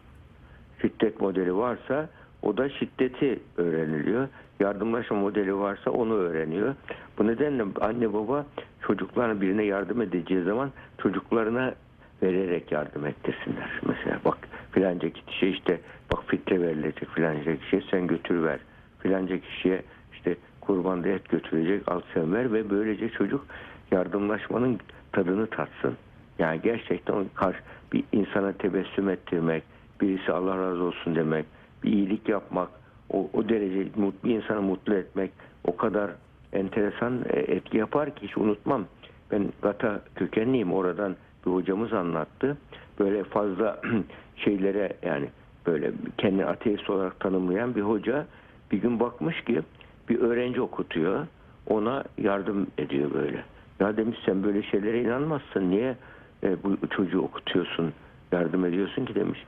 şiddet 0.82 1.20
modeli 1.20 1.56
varsa 1.56 2.08
o 2.42 2.56
da 2.56 2.68
şiddeti 2.68 3.40
öğreniliyor. 3.56 4.28
Yardımlaşma 4.60 5.16
modeli 5.16 5.58
varsa 5.58 5.90
onu 5.90 6.14
öğreniyor. 6.14 6.74
Bu 7.18 7.26
nedenle 7.26 7.64
anne 7.80 8.12
baba 8.12 8.46
çocuklarına 8.86 9.40
birine 9.40 9.64
yardım 9.64 10.02
edeceği 10.02 10.42
zaman 10.42 10.70
çocuklarına 10.98 11.74
vererek 12.22 12.72
yardım 12.72 13.06
ettirsinler. 13.06 13.80
Mesela 13.86 14.20
bak 14.24 14.38
filanca 14.72 15.10
kişiye 15.10 15.52
işte 15.52 15.80
bak 16.12 16.24
fitre 16.26 16.60
verilecek 16.60 17.08
filanca 17.08 17.56
kişiye 17.56 17.82
sen 17.90 18.06
götür 18.06 18.42
ver. 18.42 18.58
Filanca 18.98 19.38
kişiye 19.38 19.82
işte 20.12 20.36
kurban 20.60 21.04
et 21.04 21.28
götürecek 21.28 21.88
al 21.88 22.00
sen 22.14 22.34
ver 22.34 22.52
ve 22.52 22.70
böylece 22.70 23.08
çocuk 23.08 23.46
yardımlaşmanın 23.90 24.78
tadını 25.12 25.46
tatsın. 25.46 25.96
Yani 26.38 26.60
gerçekten 26.62 27.24
karşı 27.34 27.58
bir 27.92 28.04
insana 28.12 28.52
tebessüm 28.52 29.08
ettirmek, 29.08 29.62
birisi 30.00 30.32
Allah 30.32 30.58
razı 30.58 30.82
olsun 30.82 31.14
demek, 31.14 31.44
bir 31.82 31.92
iyilik 31.92 32.28
yapmak, 32.28 32.68
o, 33.10 33.30
o 33.32 33.48
derece 33.48 33.90
mutlu 33.96 34.28
insanı 34.28 34.62
mutlu 34.62 34.94
etmek 34.94 35.30
o 35.64 35.76
kadar 35.76 36.10
enteresan 36.52 37.24
e, 37.30 37.38
etki 37.38 37.76
yapar 37.76 38.14
ki 38.14 38.26
hiç 38.26 38.38
unutmam. 38.38 38.84
Ben 39.30 39.52
Gata 39.62 40.00
kökenliyim 40.16 40.72
oradan 40.72 41.16
bir 41.46 41.50
hocamız 41.50 41.92
anlattı. 41.92 42.56
Böyle 42.98 43.24
fazla 43.24 43.80
şeylere 44.36 44.92
yani 45.02 45.28
böyle 45.66 45.92
kendi 46.18 46.44
ateist 46.44 46.90
olarak 46.90 47.20
tanımlayan 47.20 47.74
bir 47.74 47.82
hoca 47.82 48.26
bir 48.72 48.78
gün 48.78 49.00
bakmış 49.00 49.44
ki 49.44 49.62
bir 50.08 50.20
öğrenci 50.20 50.60
okutuyor. 50.60 51.26
Ona 51.66 52.04
yardım 52.18 52.66
ediyor 52.78 53.14
böyle. 53.14 53.44
Ya 53.80 53.96
demiş 53.96 54.18
sen 54.26 54.42
böyle 54.42 54.62
şeylere 54.62 55.02
inanmazsın. 55.02 55.70
Niye 55.70 55.96
e, 56.42 56.62
bu 56.62 56.88
çocuğu 56.90 57.20
okutuyorsun, 57.20 57.92
yardım 58.32 58.64
ediyorsun 58.64 59.04
ki 59.04 59.14
demiş. 59.14 59.44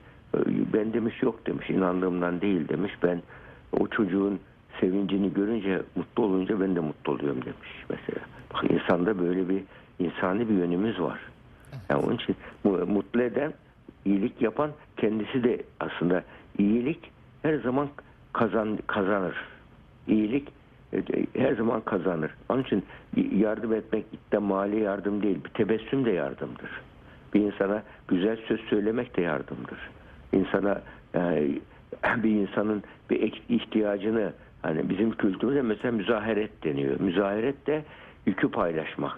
Ben 0.72 0.92
demiş 0.92 1.22
yok 1.22 1.46
demiş. 1.46 1.70
inandığımdan 1.70 2.40
değil 2.40 2.68
demiş. 2.68 2.92
Ben 3.02 3.22
o 3.80 3.87
çocuğun 3.88 4.40
sevincini 4.80 5.35
görünce, 5.35 5.83
mutlu 5.97 6.25
olunca 6.25 6.61
ben 6.61 6.76
de 6.76 6.80
mutlu 6.80 7.12
oluyorum 7.12 7.42
demiş 7.45 7.85
mesela. 7.90 8.26
Bak 8.54 8.71
insanda 8.71 9.18
böyle 9.18 9.49
bir 9.49 9.62
insani 9.99 10.49
bir 10.49 10.54
yönümüz 10.54 11.00
var. 11.00 11.21
Yani 11.90 12.04
onun 12.04 12.14
için 12.14 12.37
mu- 12.64 12.87
mutlu 12.87 13.23
eden, 13.23 13.52
iyilik 14.04 14.42
yapan 14.42 14.71
kendisi 14.97 15.45
de 15.45 15.62
aslında 15.80 16.25
iyilik 16.59 17.11
her 17.42 17.54
zaman 17.59 17.88
kazan 18.33 18.78
kazanır. 18.87 19.37
İyilik 20.09 20.49
e, 20.92 21.02
her 21.35 21.54
zaman 21.54 21.80
kazanır. 21.80 22.30
Onun 22.49 22.62
için 22.62 22.85
yardım 23.37 23.73
etmek 23.73 24.33
de 24.33 24.38
mali 24.38 24.80
yardım 24.80 25.23
değil, 25.23 25.45
bir 25.45 25.50
tebessüm 25.50 26.04
de 26.04 26.11
yardımdır. 26.11 26.71
Bir 27.35 27.40
insana 27.40 27.83
güzel 28.09 28.37
söz 28.49 28.61
söylemek 28.61 29.16
de 29.16 29.23
yardımdır. 29.23 29.78
İnsana 30.33 30.83
e, 31.14 31.49
bir 32.23 32.30
insanın 32.30 32.83
bir 33.10 33.42
ihtiyacını 33.48 34.32
hani 34.62 34.90
bizim 34.90 35.10
kültürümüzde 35.10 35.62
mesela 35.62 35.92
müzaheret 35.92 36.64
deniyor. 36.64 37.00
Müzaheret 37.00 37.66
de 37.66 37.84
yükü 38.26 38.50
paylaşmak. 38.50 39.16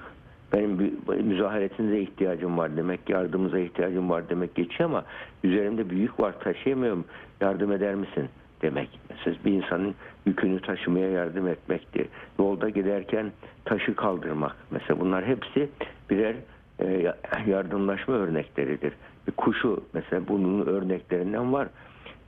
Benim 0.52 0.78
bir 0.78 0.92
müzaharetinize 1.20 2.00
ihtiyacım 2.00 2.58
var 2.58 2.76
demek, 2.76 3.10
yardımınıza 3.10 3.58
ihtiyacım 3.58 4.10
var 4.10 4.28
demek 4.28 4.54
geçiyor 4.54 4.90
ama 4.90 5.04
üzerimde 5.44 5.90
bir 5.90 5.96
yük 5.96 6.20
var 6.20 6.40
taşıyamıyorum 6.40 7.04
yardım 7.40 7.72
eder 7.72 7.94
misin 7.94 8.28
demek. 8.62 9.00
Mesela 9.10 9.36
bir 9.44 9.52
insanın 9.52 9.94
yükünü 10.26 10.60
taşımaya 10.60 11.10
yardım 11.10 11.48
etmektir. 11.48 12.06
Yolda 12.38 12.68
giderken 12.68 13.32
taşı 13.64 13.94
kaldırmak. 13.94 14.56
Mesela 14.70 15.00
bunlar 15.00 15.24
hepsi 15.24 15.68
birer 16.10 16.34
e, 16.80 17.12
yardımlaşma 17.46 18.14
örnekleridir. 18.14 18.92
Bir 19.26 19.32
kuşu 19.32 19.84
mesela 19.92 20.28
bunun 20.28 20.66
örneklerinden 20.66 21.52
var. 21.52 21.68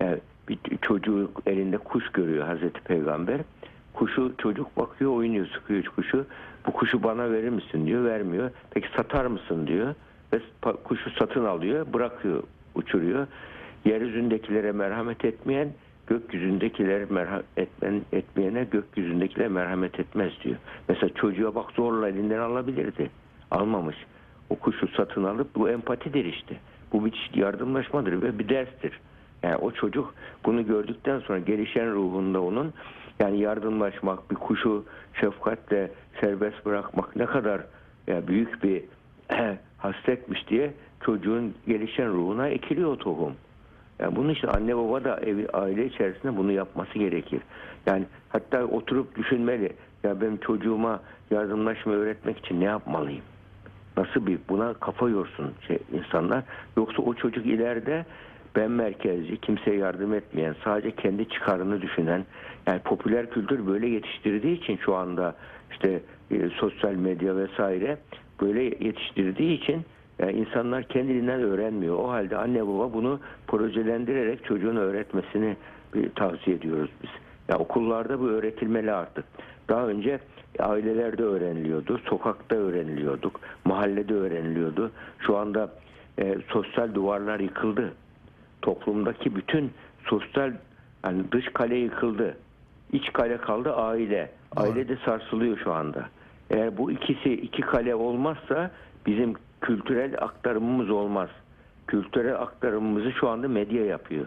Yani 0.00 0.18
bir 0.50 0.78
çocuk 0.83 1.42
elinde 1.47 1.78
kuş 1.78 2.12
görüyor 2.12 2.47
Hazreti 2.47 2.80
Peygamber. 2.80 3.40
Kuşu 3.95 4.33
çocuk 4.38 4.76
bakıyor 4.76 5.11
oynuyor 5.12 5.47
sıkıyor 5.47 5.85
kuşu. 5.85 6.26
Bu 6.66 6.73
kuşu 6.73 7.02
bana 7.02 7.33
verir 7.33 7.49
misin 7.49 7.87
diyor 7.87 8.04
vermiyor. 8.04 8.50
Peki 8.71 8.88
satar 8.97 9.26
mısın 9.26 9.66
diyor. 9.66 9.95
Ve 10.33 10.40
kuşu 10.85 11.11
satın 11.11 11.45
alıyor 11.45 11.87
bırakıyor 11.92 12.42
uçuruyor. 12.75 13.26
Yeryüzündekilere 13.85 14.73
merhamet 14.73 15.25
etmeyen 15.25 15.69
gökyüzündekiler 16.07 17.11
merhamet 17.11 17.47
etmen, 17.57 18.02
etmeyene 18.12 18.64
gökyüzündekiler 18.64 19.49
merhamet 19.49 20.00
etmez 20.00 20.33
diyor. 20.45 20.57
Mesela 20.88 21.14
çocuğa 21.14 21.54
bak 21.54 21.73
zorla 21.73 22.09
elinden 22.09 22.38
alabilirdi. 22.38 23.11
Almamış. 23.50 23.97
O 24.50 24.57
kuşu 24.57 24.88
satın 24.88 25.25
alıp 25.25 25.57
bu 25.57 25.71
empatidir 25.71 26.25
işte. 26.25 26.57
Bu 26.92 27.04
bir 27.04 27.30
yardımlaşmadır 27.35 28.23
ve 28.23 28.38
bir 28.38 28.49
derstir. 28.49 29.00
Yani 29.42 29.56
o 29.56 29.70
çocuk 29.70 30.14
bunu 30.44 30.66
gördükten 30.66 31.18
sonra 31.18 31.38
gelişen 31.38 31.92
ruhunda 31.92 32.42
onun 32.42 32.73
yani 33.20 33.40
yardımlaşmak, 33.40 34.30
bir 34.30 34.37
kuşu 34.37 34.85
şefkatle 35.20 35.90
serbest 36.20 36.66
bırakmak 36.66 37.16
ne 37.16 37.26
kadar 37.26 37.61
ya 38.06 38.26
büyük 38.26 38.62
bir 38.62 38.85
hasretmiş 39.78 40.49
diye 40.49 40.75
çocuğun 41.00 41.54
gelişen 41.66 42.09
ruhuna 42.09 42.49
ekiliyor 42.49 42.97
tohum. 42.97 43.35
Yani 43.99 44.16
bunun 44.16 44.28
için 44.28 44.49
anne 44.49 44.76
baba 44.76 45.04
da 45.04 45.20
evi, 45.20 45.49
aile 45.52 45.87
içerisinde 45.87 46.37
bunu 46.37 46.52
yapması 46.52 46.99
gerekir. 46.99 47.40
Yani 47.87 48.04
hatta 48.28 48.64
oturup 48.64 49.16
düşünmeli. 49.16 49.73
Ya 50.04 50.20
ben 50.20 50.37
çocuğuma 50.37 51.00
yardımlaşma 51.30 51.92
öğretmek 51.92 52.38
için 52.38 52.61
ne 52.61 52.64
yapmalıyım? 52.64 53.23
Nasıl 53.97 54.26
bir 54.26 54.38
buna 54.49 54.75
kafa 54.75 55.09
yorsun 55.09 55.52
şey, 55.66 55.78
insanlar. 55.92 56.42
Yoksa 56.76 57.02
o 57.02 57.14
çocuk 57.14 57.47
ileride 57.47 58.06
ben 58.57 58.71
merkezci, 58.71 59.40
kimseye 59.40 59.76
yardım 59.76 60.14
etmeyen, 60.14 60.57
sadece 60.64 60.90
kendi 60.90 61.28
çıkarını 61.28 61.83
düşünen, 61.83 62.25
yani 62.66 62.80
popüler 62.80 63.30
kültür 63.30 63.66
böyle 63.66 63.87
yetiştirdiği 63.87 64.61
için 64.62 64.76
şu 64.76 64.95
anda 64.95 65.37
işte 65.71 66.00
e, 66.30 66.49
sosyal 66.49 66.95
medya 66.95 67.37
vesaire 67.37 67.99
böyle 68.40 68.62
yetiştirdiği 68.62 69.62
için 69.62 69.85
yani 70.19 70.33
insanlar 70.33 70.83
kendiliğinden 70.83 71.40
öğrenmiyor. 71.40 71.99
O 71.99 72.11
halde 72.11 72.37
anne 72.37 72.66
baba 72.66 72.92
bunu 72.92 73.21
projelendirerek 73.47 74.45
çocuğun 74.45 74.76
öğretmesini 74.76 75.57
bir 75.95 76.11
tavsiye 76.11 76.57
ediyoruz 76.57 76.90
biz. 77.02 77.11
Ya 77.49 77.59
okullarda 77.59 78.21
bu 78.21 78.28
öğretilmeli 78.28 78.92
artık. 78.92 79.25
Daha 79.69 79.87
önce 79.87 80.21
ailelerde 80.59 81.23
öğreniliyordu, 81.23 81.99
sokakta 81.99 82.57
öğreniliyorduk, 82.57 83.40
mahallede 83.64 84.14
öğreniliyordu. 84.14 84.90
Şu 85.19 85.37
anda 85.37 85.71
e, 86.19 86.37
sosyal 86.49 86.95
duvarlar 86.95 87.40
yıkıldı. 87.40 87.92
Toplumdaki 88.62 89.36
bütün 89.36 89.70
sosyal 90.04 90.52
yani 91.04 91.32
dış 91.32 91.44
kale 91.52 91.76
yıkıldı. 91.76 92.36
İç 92.92 93.12
kale 93.12 93.36
kaldı 93.36 93.74
aile. 93.74 94.30
Aile 94.56 94.88
de 94.88 94.96
sarsılıyor 95.04 95.58
şu 95.58 95.72
anda. 95.72 96.08
Eğer 96.50 96.78
bu 96.78 96.90
ikisi 96.90 97.32
iki 97.32 97.62
kale 97.62 97.94
olmazsa 97.94 98.70
bizim 99.06 99.34
kültürel 99.60 100.14
aktarımımız 100.18 100.90
olmaz. 100.90 101.28
Kültürel 101.86 102.34
aktarımımızı 102.34 103.12
şu 103.12 103.28
anda 103.28 103.48
medya 103.48 103.84
yapıyor. 103.84 104.26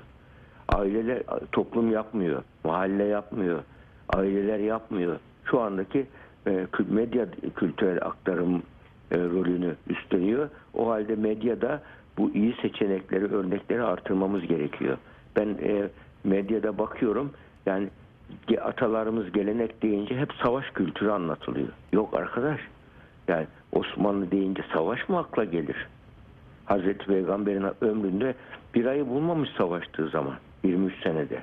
Aileler 0.69 1.23
toplum 1.51 1.91
yapmıyor, 1.91 2.43
mahalle 2.63 3.03
yapmıyor, 3.03 3.63
aileler 4.09 4.59
yapmıyor. 4.59 5.19
Şu 5.45 5.61
andaki 5.61 6.05
e, 6.47 6.67
medya 6.89 7.27
kültürel 7.55 7.97
aktarım 8.01 8.63
e, 9.11 9.17
rolünü 9.17 9.75
üstleniyor. 9.87 10.49
O 10.73 10.89
halde 10.89 11.15
medyada 11.15 11.81
bu 12.17 12.31
iyi 12.31 12.55
seçenekleri, 12.61 13.25
örnekleri 13.25 13.83
artırmamız 13.83 14.47
gerekiyor. 14.47 14.97
Ben 15.35 15.47
e, 15.47 15.89
medyada 16.23 16.77
bakıyorum 16.77 17.33
yani 17.65 17.89
atalarımız 18.61 19.31
gelenek 19.31 19.83
deyince 19.83 20.17
hep 20.17 20.33
savaş 20.43 20.65
kültürü 20.69 21.09
anlatılıyor. 21.11 21.67
Yok 21.93 22.13
arkadaş. 22.13 22.59
Yani 23.27 23.47
Osmanlı 23.71 24.31
deyince 24.31 24.63
savaş 24.73 25.09
mı 25.09 25.17
akla 25.17 25.43
gelir? 25.43 25.87
Hazreti 26.65 27.05
Peygamber'in 27.05 27.65
ömründe 27.81 28.35
bir 28.75 28.85
ayı 28.85 29.07
bulmamış 29.07 29.49
savaştığı 29.57 30.09
zaman 30.09 30.35
23 30.63 31.03
senede. 31.03 31.39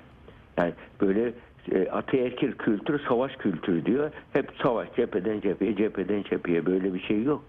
Yani 0.59 0.73
böyle 1.01 1.33
e, 1.73 1.89
ataerkil 1.91 2.53
kültür 2.53 3.01
savaş 3.09 3.37
kültürü 3.37 3.87
diyor. 3.87 4.11
Hep 4.33 4.51
savaş 4.63 4.89
cepheden 4.97 5.41
cepheye 5.41 5.77
cepheden 5.77 6.23
cepheye 6.23 6.67
böyle 6.67 6.95
bir 6.95 7.01
şey 7.01 7.23
yok. 7.23 7.45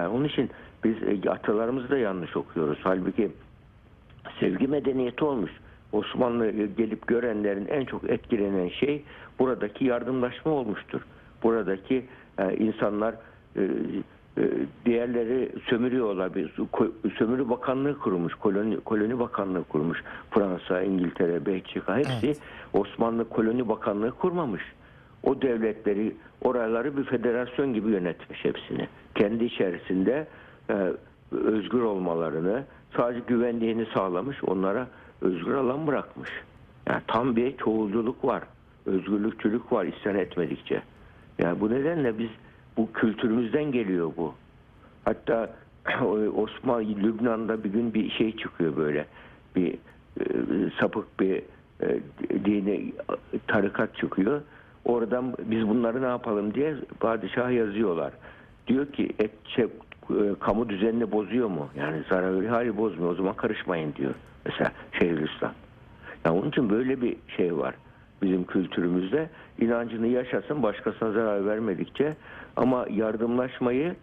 Yani 0.00 0.08
onun 0.08 0.24
için 0.24 0.50
biz 0.84 0.96
e, 1.02 1.30
atalarımızı 1.30 1.90
da 1.90 1.98
yanlış 1.98 2.36
okuyoruz. 2.36 2.78
Halbuki 2.82 3.30
sevgi 4.40 4.68
medeniyeti 4.68 5.24
olmuş. 5.24 5.50
Osmanlı 5.92 6.46
e, 6.46 6.66
gelip 6.66 7.06
görenlerin 7.06 7.66
en 7.66 7.84
çok 7.84 8.10
etkilenen 8.10 8.68
şey 8.68 9.02
buradaki 9.38 9.84
yardımlaşma 9.84 10.52
olmuştur. 10.52 11.00
Buradaki 11.42 12.04
e, 12.38 12.56
insanlar 12.56 13.14
diğerleri 14.84 15.52
sömürüyorlar. 15.68 16.34
Bir 16.34 16.48
ko- 16.48 16.92
sömürü 17.18 17.48
bakanlığı 17.48 17.98
kurmuş, 17.98 18.34
koloni, 18.34 18.80
koloni 18.80 19.18
bakanlığı 19.18 19.64
kurmuş. 19.64 20.02
Fransa, 20.30 20.82
İngiltere, 20.82 21.46
Belçika 21.46 21.96
hepsi 21.96 22.26
Evet. 22.26 22.38
Osmanlı 22.72 23.28
koloni 23.28 23.68
bakanlığı 23.68 24.10
kurmamış. 24.10 24.62
O 25.22 25.42
devletleri, 25.42 26.14
oraları 26.42 26.96
bir 26.96 27.04
federasyon 27.04 27.74
gibi 27.74 27.90
yönetmiş 27.90 28.44
hepsini. 28.44 28.88
Kendi 29.14 29.44
içerisinde 29.44 30.26
e, 30.70 30.92
özgür 31.32 31.82
olmalarını, 31.82 32.64
sadece 32.96 33.20
güvenliğini 33.26 33.86
sağlamış, 33.94 34.44
onlara 34.44 34.86
özgür 35.20 35.54
alan 35.54 35.86
bırakmış. 35.86 36.30
Yani 36.86 37.02
tam 37.06 37.36
bir 37.36 37.56
çoğulculuk 37.56 38.24
var, 38.24 38.42
özgürlükçülük 38.86 39.72
var 39.72 39.84
isyan 39.84 40.16
etmedikçe. 40.16 40.82
Yani 41.38 41.60
bu 41.60 41.70
nedenle 41.70 42.18
biz 42.18 42.30
bu 42.76 42.92
kültürümüzden 42.92 43.72
geliyor 43.72 44.12
bu. 44.16 44.34
Hatta 45.04 45.56
Osmanlı 46.36 46.96
Lübnan'da 47.02 47.64
bir 47.64 47.68
gün 47.68 47.94
bir 47.94 48.10
şey 48.10 48.36
çıkıyor 48.36 48.76
böyle. 48.76 49.06
Bir 49.56 49.74
e, 50.20 50.24
sapık 50.80 51.20
bir 51.20 51.42
e, 51.82 52.00
dini 52.44 52.92
tarikat 53.46 53.96
çıkıyor. 53.96 54.42
Oradan 54.84 55.34
biz 55.38 55.68
bunları 55.68 56.02
ne 56.02 56.06
yapalım 56.06 56.54
diye 56.54 56.74
padişah 57.00 57.50
yazıyorlar. 57.50 58.12
Diyor 58.66 58.86
ki 58.86 59.08
et, 59.18 59.30
şey, 59.46 59.64
e, 59.64 59.68
kamu 60.40 60.68
düzenini 60.68 61.12
bozuyor 61.12 61.48
mu? 61.48 61.68
Yani 61.76 62.02
zarar. 62.08 62.44
Hayır 62.44 62.76
bozmuyor. 62.76 63.12
O 63.12 63.14
zaman 63.14 63.34
karışmayın 63.34 63.94
diyor. 63.94 64.14
Mesela 64.46 64.72
Şeyhülislam. 64.98 65.52
Yani 66.24 66.38
onun 66.38 66.48
için 66.48 66.70
böyle 66.70 67.02
bir 67.02 67.16
şey 67.36 67.56
var 67.56 67.74
bizim 68.22 68.44
kültürümüzde. 68.44 69.28
inancını 69.60 70.06
yaşasın 70.06 70.62
başkasına 70.62 71.12
zarar 71.12 71.46
vermedikçe 71.46 72.16
ama 72.56 72.86
yardımlaşmayı 72.90 73.94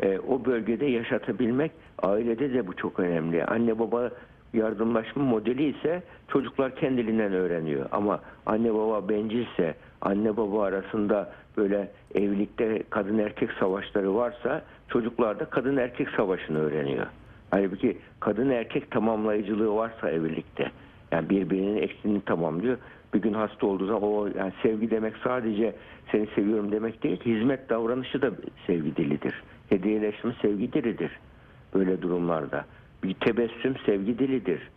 e, 0.00 0.18
o 0.18 0.44
bölgede 0.44 0.86
yaşatabilmek 0.86 1.72
ailede 2.02 2.54
de 2.54 2.66
bu 2.66 2.76
çok 2.76 3.00
önemli. 3.00 3.44
Anne 3.44 3.78
baba 3.78 4.10
yardımlaşma 4.54 5.24
modeli 5.24 5.78
ise 5.78 6.02
çocuklar 6.28 6.76
kendiliğinden 6.76 7.32
öğreniyor. 7.32 7.86
Ama 7.92 8.20
anne 8.46 8.74
baba 8.74 9.08
bencilse, 9.08 9.74
anne 10.00 10.36
baba 10.36 10.64
arasında 10.64 11.32
böyle 11.56 11.90
evlilikte 12.14 12.82
kadın 12.90 13.18
erkek 13.18 13.50
savaşları 13.52 14.14
varsa 14.14 14.62
çocuklar 14.88 15.40
da 15.40 15.44
kadın 15.44 15.76
erkek 15.76 16.08
savaşını 16.10 16.58
öğreniyor. 16.58 17.06
Halbuki 17.50 17.98
kadın 18.20 18.50
erkek 18.50 18.90
tamamlayıcılığı 18.90 19.74
varsa 19.74 20.10
evlilikte 20.10 20.70
yani 21.12 21.30
birbirinin 21.30 21.76
eksiğini 21.76 22.20
tamamlıyor. 22.20 22.78
Bir 23.14 23.22
gün 23.22 23.32
hasta 23.32 23.66
olduğu 23.66 23.86
zaman 23.86 24.02
o 24.02 24.26
yani 24.26 24.52
sevgi 24.62 24.90
demek 24.90 25.16
sadece 25.24 25.74
seni 26.12 26.26
seviyorum 26.26 26.72
demek 26.72 27.02
değil. 27.02 27.20
Hizmet 27.24 27.68
davranışı 27.70 28.22
da 28.22 28.30
sevgi 28.66 28.96
dilidir. 28.96 29.42
Hediyeleşme 29.68 30.32
sevgi 30.42 30.72
dilidir. 30.72 31.10
Böyle 31.74 32.02
durumlarda. 32.02 32.64
Bir 33.02 33.14
tebessüm 33.14 33.74
sevgi 33.86 34.18
dilidir. 34.18 34.70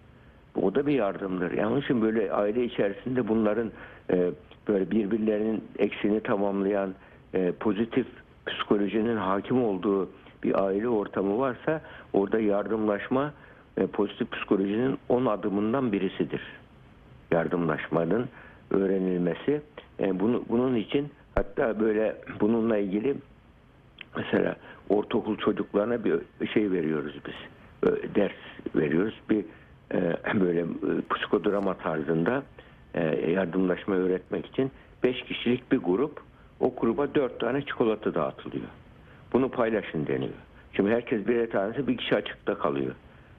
O 0.55 0.75
da 0.75 0.88
bir 0.88 0.93
yardımdır. 0.93 1.51
Yani 1.51 1.67
onun 1.67 1.82
için 1.82 2.01
böyle 2.01 2.32
aile 2.32 2.63
içerisinde 2.63 3.27
bunların 3.27 3.71
e, 4.12 4.29
böyle 4.69 4.91
birbirlerinin 4.91 5.63
eksiğini 5.79 6.19
tamamlayan 6.23 6.93
e, 7.34 7.51
pozitif 7.51 8.08
psikolojinin 8.45 9.17
hakim 9.17 9.63
olduğu 9.63 10.10
bir 10.43 10.65
aile 10.65 10.88
ortamı 10.88 11.39
varsa 11.39 11.82
orada 12.13 12.39
yardımlaşma 12.39 13.34
e, 13.77 13.88
pozitif 13.88 14.32
psikolojinin 14.32 14.97
10 15.10 15.25
adımından 15.25 15.91
birisidir. 15.91 16.41
Yardımlaşmanın 17.32 18.29
öğrenilmesi. 18.71 19.62
E, 19.99 20.19
bunu, 20.19 20.43
bunun 20.49 20.75
için 20.75 21.10
hatta 21.36 21.79
böyle 21.79 22.15
bununla 22.39 22.77
ilgili 22.77 23.15
mesela 24.17 24.55
ortaokul 24.89 25.38
çocuklarına 25.38 26.03
bir 26.03 26.19
şey 26.53 26.71
veriyoruz 26.71 27.15
biz. 27.27 27.36
Ders 28.15 28.32
veriyoruz. 28.75 29.13
Bir 29.29 29.45
e, 29.93 30.15
böyle 30.39 30.60
e, 30.60 30.65
psikodrama 31.13 31.73
tarzında 31.73 32.43
e, 32.93 33.32
yardımlaşma 33.32 33.95
öğretmek 33.95 34.45
için 34.45 34.71
5 35.04 35.23
kişilik 35.23 35.71
bir 35.71 35.78
grup 35.78 36.21
o 36.60 36.73
gruba 36.75 37.15
4 37.15 37.39
tane 37.39 37.62
çikolata 37.62 38.13
dağıtılıyor. 38.13 38.67
Bunu 39.34 39.49
paylaşın 39.49 40.08
deniyor. 40.08 40.34
Şimdi 40.73 40.91
herkes 40.91 41.28
birer 41.28 41.49
tanesi 41.49 41.88
bir 41.88 41.97
kişi 41.97 42.15
açıkta 42.15 42.58
kalıyor. 42.58 42.95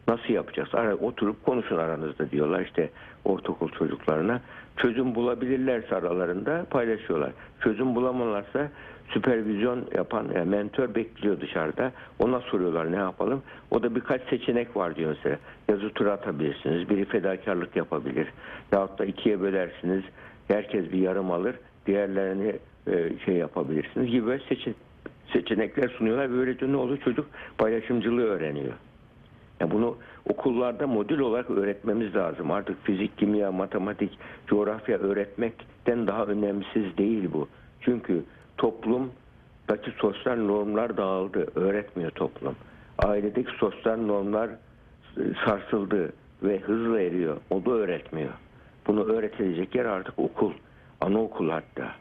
Nasıl 0.08 0.34
yapacağız? 0.34 0.68
Ara, 0.72 0.94
oturup 0.94 1.44
konuşun 1.44 1.76
aranızda 1.76 2.30
diyorlar 2.30 2.60
işte 2.60 2.90
ortaokul 3.24 3.68
çocuklarına. 3.68 4.40
Çözüm 4.76 5.14
bulabilirlerse 5.14 5.96
aralarında 5.96 6.66
paylaşıyorlar. 6.70 7.30
Çözüm 7.60 7.94
bulamazlarsa 7.94 8.68
süpervizyon 9.12 9.86
yapan 9.96 10.26
yani 10.34 10.50
mentor 10.50 10.94
bekliyor 10.94 11.40
dışarıda. 11.40 11.92
Ona 12.18 12.40
soruyorlar 12.40 12.92
ne 12.92 12.96
yapalım. 12.96 13.42
O 13.70 13.82
da 13.82 13.94
birkaç 13.94 14.22
seçenek 14.28 14.76
var 14.76 14.96
diyor 14.96 15.16
mesela. 15.16 15.38
Yazı 15.68 15.90
tura 15.90 16.12
atabilirsiniz. 16.12 16.88
Biri 16.90 17.04
fedakarlık 17.04 17.76
yapabilir. 17.76 18.28
Yahut 18.72 18.98
da 18.98 19.04
ikiye 19.04 19.40
bölersiniz. 19.40 20.02
Herkes 20.48 20.92
bir 20.92 20.98
yarım 20.98 21.30
alır. 21.30 21.56
Diğerlerini 21.86 22.56
e, 22.86 23.18
şey 23.24 23.34
yapabilirsiniz 23.34 24.10
gibi 24.10 24.26
böyle 24.26 24.42
seçin, 24.48 24.74
seçenekler 25.32 25.88
sunuyorlar. 25.88 26.30
Böylece 26.30 26.72
ne 26.72 26.76
oluyor? 26.76 26.98
Çocuk 26.98 27.26
paylaşımcılığı 27.58 28.24
öğreniyor. 28.24 28.72
Yani 29.60 29.70
bunu 29.70 29.96
okullarda 30.28 30.86
modül 30.86 31.18
olarak 31.18 31.50
öğretmemiz 31.50 32.16
lazım. 32.16 32.50
Artık 32.50 32.84
fizik, 32.84 33.18
kimya, 33.18 33.52
matematik, 33.52 34.18
coğrafya 34.46 34.98
öğretmekten 34.98 36.06
daha 36.06 36.24
önemsiz 36.24 36.98
değil 36.98 37.28
bu. 37.32 37.48
Çünkü 37.80 38.22
toplumdaki 38.60 39.90
sosyal 39.98 40.36
normlar 40.36 40.96
dağıldı. 40.96 41.46
Öğretmiyor 41.54 42.10
toplum. 42.10 42.56
Ailedeki 42.98 43.50
sosyal 43.58 43.96
normlar 43.96 44.48
e, 45.16 45.22
sarsıldı. 45.44 46.12
ve 46.42 46.58
hızla 46.58 47.00
eriyor. 47.00 47.36
O 47.50 47.64
da 47.64 47.70
öğretmiyor. 47.70 48.30
Bunu 48.86 49.04
öğretilecek 49.04 49.74
yer 49.74 49.84
artık 49.84 50.18
okul. 50.18 50.52
Anaokul 51.00 51.50
hatta. 51.50 51.92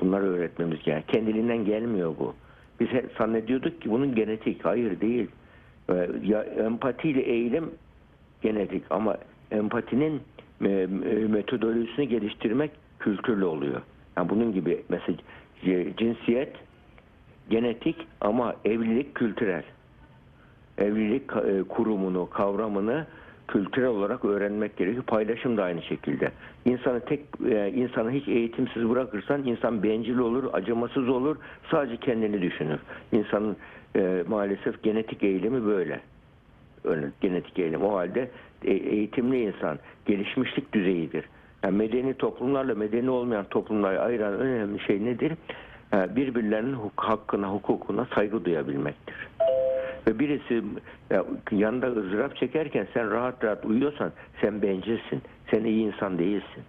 Bunları 0.00 0.24
öğretmemiz 0.24 0.82
gerek. 0.82 1.08
Kendiliğinden 1.08 1.64
gelmiyor 1.64 2.14
bu. 2.18 2.34
Biz 2.80 2.88
hep 2.88 3.10
zannediyorduk 3.18 3.80
ki 3.82 3.90
bunun 3.90 4.14
genetik. 4.14 4.64
Hayır 4.64 5.00
değil. 5.00 5.28
Ee, 5.90 6.08
Ya, 6.22 6.42
empatiyle 6.42 7.20
eğilim 7.22 7.70
genetik 8.42 8.82
ama 8.90 9.16
empatinin 9.50 10.20
e, 10.64 10.68
e, 10.68 10.86
metodolojisini 11.28 12.08
geliştirmek 12.08 12.70
kültürlü 12.98 13.44
oluyor. 13.44 13.80
Yani 14.16 14.28
bunun 14.28 14.52
gibi 14.52 14.82
mesela 14.88 15.18
e, 15.18 15.22
cinsiyet 15.98 16.56
genetik 17.50 17.96
ama 18.20 18.54
evlilik 18.64 19.14
kültürel. 19.14 19.62
Evlilik 20.78 21.22
e, 21.32 21.62
kurumunu, 21.62 22.30
kavramını 22.30 23.06
kültürel 23.48 23.88
olarak 23.88 24.24
öğrenmek 24.24 24.76
gerekiyor. 24.76 25.04
Paylaşım 25.04 25.56
da 25.56 25.64
aynı 25.64 25.82
şekilde. 25.82 26.30
İnsanı 26.64 27.00
tek 27.00 27.20
e, 27.50 27.72
insanı 27.74 28.10
hiç 28.10 28.28
eğitimsiz 28.28 28.88
bırakırsan 28.88 29.46
insan 29.46 29.82
bencil 29.82 30.18
olur, 30.18 30.44
acımasız 30.52 31.08
olur, 31.08 31.36
sadece 31.70 31.96
kendini 31.96 32.42
düşünür. 32.42 32.80
İnsanın 33.12 33.56
e, 33.96 34.24
maalesef 34.28 34.82
genetik 34.82 35.22
eğilimi 35.22 35.66
böyle. 35.66 36.00
Öyle, 36.84 37.10
genetik 37.20 37.58
eğilim. 37.58 37.82
O 37.82 37.96
halde 37.96 38.30
eğitimli 38.64 39.42
insan 39.42 39.78
gelişmişlik 40.06 40.72
düzeyidir. 40.72 41.24
Yani 41.64 41.76
medeni 41.76 42.14
toplumlarla 42.14 42.74
medeni 42.74 43.10
olmayan 43.10 43.44
toplumları 43.44 44.02
ayıran 44.02 44.34
önemli 44.34 44.80
şey 44.80 45.04
nedir? 45.04 45.32
E, 45.94 46.16
Birbirlerinin 46.16 46.74
huk- 46.74 46.90
hakkına, 47.06 47.48
hukukuna 47.52 48.06
saygı 48.14 48.44
duyabilmektir. 48.44 49.14
Ve 50.06 50.18
birisi 50.18 50.62
ya, 51.10 51.24
yanında 51.50 51.86
ızdırap 51.86 52.36
çekerken 52.36 52.86
sen 52.94 53.10
rahat 53.10 53.44
rahat 53.44 53.64
uyuyorsan 53.64 54.12
sen 54.40 54.62
bencilsin. 54.62 55.22
Sen 55.50 55.64
iyi 55.64 55.86
insan 55.86 56.18
değilsin. 56.18 56.62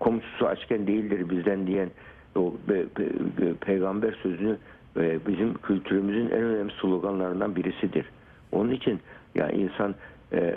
Komşusu 0.00 0.46
açken 0.46 0.86
değildir 0.86 1.30
bizden 1.30 1.66
diyen 1.66 1.90
o 2.36 2.54
pe- 2.68 2.86
pe- 2.88 3.54
peygamber 3.54 4.12
sözünü 4.22 4.58
e, 4.96 5.26
bizim 5.26 5.54
kültürümüzün 5.54 6.26
en 6.26 6.42
önemli 6.42 6.72
sloganlarından 6.80 7.56
birisidir. 7.56 8.06
Onun 8.52 8.70
için 8.70 9.00
ya 9.34 9.50
insan 9.50 9.94
e, 10.32 10.54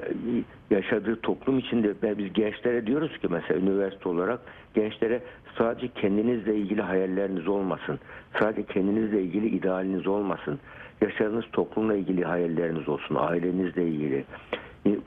yaşadığı 0.71 1.15
toplum 1.15 1.59
içinde 1.59 2.17
biz 2.17 2.33
gençlere 2.33 2.87
diyoruz 2.87 3.17
ki 3.17 3.27
mesela 3.29 3.59
üniversite 3.59 4.09
olarak 4.09 4.39
gençlere 4.73 5.21
sadece 5.57 5.87
kendinizle 5.87 6.55
ilgili 6.55 6.81
hayalleriniz 6.81 7.47
olmasın. 7.47 7.99
Sadece 8.39 8.63
kendinizle 8.63 9.21
ilgili 9.21 9.47
idealiniz 9.47 10.07
olmasın. 10.07 10.59
Yaşadığınız 11.01 11.45
toplumla 11.51 11.95
ilgili 11.95 12.25
hayalleriniz 12.25 12.89
olsun. 12.89 13.15
Ailenizle 13.15 13.87
ilgili, 13.87 14.25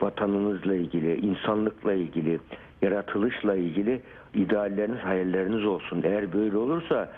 vatanınızla 0.01 0.75
ilgili, 0.75 1.15
insanlıkla 1.15 1.93
ilgili, 1.93 2.39
yaratılışla 2.81 3.55
ilgili 3.55 4.01
idealleriniz, 4.33 4.99
hayalleriniz 4.99 5.65
olsun. 5.65 6.01
Eğer 6.03 6.33
böyle 6.33 6.57
olursa 6.57 7.11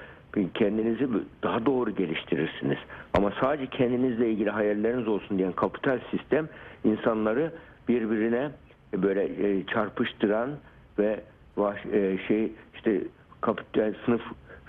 kendinizi 0.53 1.07
daha 1.43 1.65
doğru 1.65 1.95
geliştirirsiniz. 1.95 2.77
Ama 3.13 3.31
sadece 3.41 3.67
kendinizle 3.67 4.29
ilgili 4.31 4.49
hayalleriniz 4.49 5.07
olsun 5.07 5.37
diyen 5.37 5.51
kapital 5.51 5.99
sistem 6.11 6.47
insanları 6.83 7.51
birbirine 7.87 8.51
böyle 8.93 9.23
e, 9.23 9.65
çarpıştıran 9.65 10.49
ve 10.99 11.19
e, 11.93 12.17
şey 12.27 12.51
işte 12.75 13.01
kapital 13.41 13.93
sınıf 14.05 14.21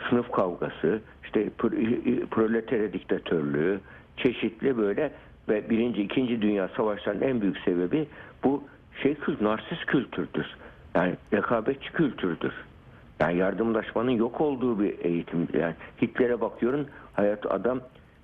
sınıf 0.09 0.33
kavgası, 0.33 1.01
işte 1.25 1.49
pro- 1.59 2.27
proletarya 2.27 2.93
diktatörlüğü, 2.93 3.81
çeşitli 4.17 4.79
böyle 4.79 5.13
ve 5.49 5.71
birinci, 5.71 6.03
ikinci 6.03 6.43
dünya 6.43 6.69
savaşlarının 6.69 7.23
en 7.23 7.41
büyük 7.41 7.59
sebebi 7.59 8.07
bu 8.45 8.65
şey 9.03 9.17
narsist 9.41 9.87
kültürdür. 9.87 10.47
Yani 10.95 11.15
rekabetçi 11.33 11.93
kültürdür. 11.93 12.53
Yani 13.21 13.37
yardımlaşmanın 13.37 14.11
yok 14.11 14.41
olduğu 14.41 14.81
bir 14.81 15.05
eğitim. 15.05 15.49
Yani 15.53 15.75
Hitler'e 16.03 16.41
bakıyorum 16.41 16.87
hayat 17.13 17.47
adam 17.53 17.81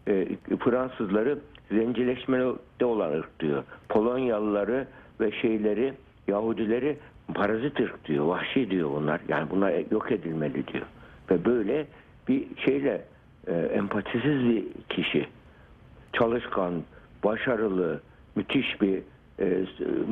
e, 0.08 0.28
Fransızları 0.64 1.38
zencileşmede 1.70 2.84
olan 2.84 3.12
ırk 3.12 3.40
diyor. 3.40 3.64
Polonyalıları 3.88 4.86
ve 5.20 5.32
şeyleri 5.32 5.94
Yahudileri 6.28 6.98
parazit 7.34 7.80
ırk 7.80 8.04
diyor. 8.04 8.24
Vahşi 8.24 8.70
diyor 8.70 8.90
bunlar. 8.90 9.20
Yani 9.28 9.50
bunlar 9.50 9.74
yok 9.90 10.12
edilmeli 10.12 10.66
diyor. 10.66 10.86
Ve 11.30 11.44
böyle 11.44 11.86
bir 12.28 12.46
şeyle 12.64 13.04
e, 13.46 13.52
empatisiz 13.52 14.44
bir 14.44 14.64
kişi 14.88 15.26
çalışkan, 16.12 16.72
başarılı, 17.24 18.00
müthiş 18.36 18.80
bir 18.80 19.02
e, 19.40 19.64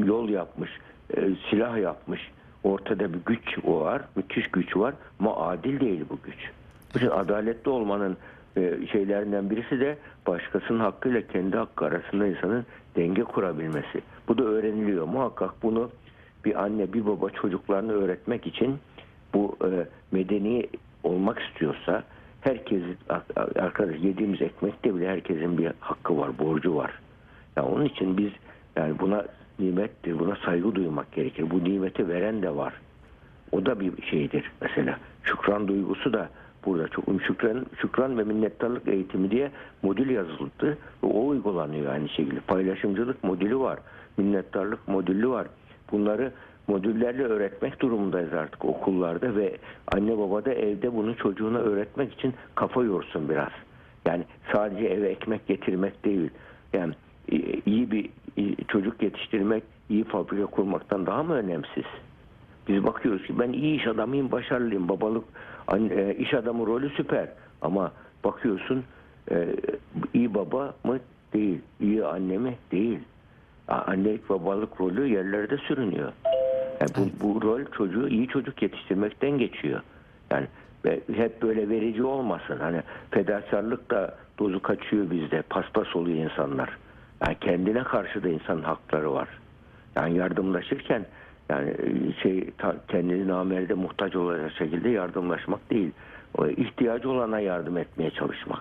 yol 0.04 0.28
yapmış, 0.28 0.70
e, 1.16 1.28
silah 1.50 1.78
yapmış. 1.78 2.30
Ortada 2.64 3.12
bir 3.12 3.18
güç 3.26 3.58
var, 3.64 4.02
müthiş 4.16 4.50
güç 4.50 4.76
var 4.76 4.94
ama 5.20 5.36
adil 5.36 5.80
değil 5.80 6.04
bu 6.10 6.18
güç. 6.24 6.50
Bütün 6.94 7.10
adaletli 7.10 7.70
olmanın 7.70 8.16
e, 8.56 8.86
şeylerinden 8.92 9.50
birisi 9.50 9.80
de 9.80 9.96
başkasının 10.26 10.80
hakkıyla 10.80 11.22
kendi 11.26 11.56
hakkı 11.56 11.84
arasında 11.84 12.26
insanın 12.26 12.66
denge 12.96 13.22
kurabilmesi. 13.22 14.00
Bu 14.28 14.38
da 14.38 14.44
öğreniliyor. 14.44 15.06
Muhakkak 15.06 15.62
bunu 15.62 15.90
bir 16.44 16.62
anne 16.62 16.92
bir 16.92 17.06
baba 17.06 17.30
çocuklarını 17.30 17.92
öğretmek 17.92 18.46
için 18.46 18.78
bu 19.34 19.56
e, 19.64 19.68
medeni 20.12 20.66
olmak 21.02 21.40
istiyorsa 21.40 22.02
herkes 22.40 22.82
arkadaş 23.56 23.96
yediğimiz 24.00 24.42
ekmekte 24.42 24.94
bile 24.94 25.08
herkesin 25.08 25.58
bir 25.58 25.72
hakkı 25.80 26.18
var, 26.18 26.38
borcu 26.38 26.76
var. 26.76 26.92
Yani 27.56 27.68
onun 27.68 27.84
için 27.84 28.18
biz 28.18 28.30
yani 28.76 28.98
buna 28.98 29.24
nimettir, 29.58 30.18
buna 30.18 30.36
saygı 30.36 30.74
duymak 30.74 31.12
gerekir. 31.12 31.50
Bu 31.50 31.64
nimeti 31.64 32.08
veren 32.08 32.42
de 32.42 32.56
var. 32.56 32.74
O 33.52 33.66
da 33.66 33.80
bir 33.80 34.02
şeydir 34.02 34.50
mesela. 34.60 34.98
Şükran 35.24 35.68
duygusu 35.68 36.12
da 36.12 36.28
burada 36.64 36.88
çok 36.88 37.04
şükran, 37.26 37.66
şükran 37.80 38.18
ve 38.18 38.24
minnettarlık 38.24 38.88
eğitimi 38.88 39.30
diye 39.30 39.50
modül 39.82 40.10
yazıldı 40.10 40.78
ve 41.02 41.06
o 41.06 41.26
uygulanıyor 41.26 41.92
aynı 41.92 42.08
şekilde. 42.08 42.40
Paylaşımcılık 42.40 43.24
modülü 43.24 43.58
var, 43.58 43.78
minnettarlık 44.16 44.88
modülü 44.88 45.28
var. 45.28 45.46
Bunları 45.92 46.32
modüllerle 46.68 47.24
öğretmek 47.24 47.80
durumundayız 47.80 48.32
artık 48.32 48.64
okullarda 48.64 49.36
ve 49.36 49.56
anne 49.86 50.18
baba 50.18 50.44
da 50.44 50.52
evde 50.54 50.94
bunu 50.94 51.16
çocuğuna 51.16 51.58
öğretmek 51.58 52.12
için 52.12 52.34
kafa 52.54 52.82
yorsun 52.82 53.28
biraz. 53.28 53.52
Yani 54.06 54.24
sadece 54.52 54.84
eve 54.84 55.08
ekmek 55.08 55.46
getirmek 55.46 56.04
değil. 56.04 56.30
Yani 56.72 56.94
iyi 57.66 57.90
bir 57.90 58.10
çocuk 58.68 59.02
yetiştirmek, 59.02 59.62
iyi 59.88 60.04
fabrika 60.04 60.46
kurmaktan 60.46 61.06
daha 61.06 61.22
mı 61.22 61.34
önemsiz? 61.34 61.84
Biz 62.68 62.84
bakıyoruz 62.84 63.26
ki 63.26 63.38
ben 63.38 63.52
iyi 63.52 63.80
iş 63.80 63.86
adamıyım, 63.86 64.32
başarılıyım, 64.32 64.88
babalık, 64.88 65.24
iş 66.18 66.34
adamı 66.34 66.66
rolü 66.66 66.90
süper. 66.90 67.28
Ama 67.62 67.92
bakıyorsun 68.24 68.84
iyi 70.14 70.34
baba 70.34 70.74
mı? 70.84 70.98
Değil. 71.32 71.58
İyi 71.80 72.04
anne 72.04 72.38
mi? 72.38 72.56
Değil. 72.72 72.98
Annelik 73.68 74.28
babalık 74.30 74.80
rolü 74.80 75.08
yerlerde 75.08 75.56
sürünüyor. 75.56 76.12
Yani 76.80 76.90
bu, 77.20 77.34
bu 77.34 77.42
rol 77.42 77.60
çocuğu 77.76 78.08
iyi 78.08 78.28
çocuk 78.28 78.62
yetiştirmekten 78.62 79.38
geçiyor. 79.38 79.80
Yani 80.30 80.46
hep 81.16 81.42
böyle 81.42 81.68
verici 81.68 82.04
olmasın. 82.04 82.58
Hani 82.60 82.82
fedakarlık 83.10 83.90
da 83.90 84.14
dozu 84.38 84.62
kaçıyor 84.62 85.10
bizde. 85.10 85.42
Paspas 85.42 85.96
oluyor 85.96 86.30
insanlar. 86.30 86.70
Yani 87.20 87.36
kendine 87.40 87.84
karşı 87.84 88.22
da 88.22 88.28
insanın 88.28 88.62
hakları 88.62 89.12
var. 89.12 89.28
Yani 89.96 90.16
yardımlaşırken 90.16 91.06
yani 91.48 91.74
şey 92.22 92.50
kendini 92.88 93.28
namerde 93.28 93.74
muhtaç 93.74 94.16
olacak 94.16 94.52
şekilde 94.58 94.88
yardımlaşmak 94.88 95.70
değil. 95.70 95.90
O 96.38 96.46
ihtiyacı 96.46 97.10
olana 97.10 97.40
yardım 97.40 97.78
etmeye 97.78 98.10
çalışmak. 98.10 98.60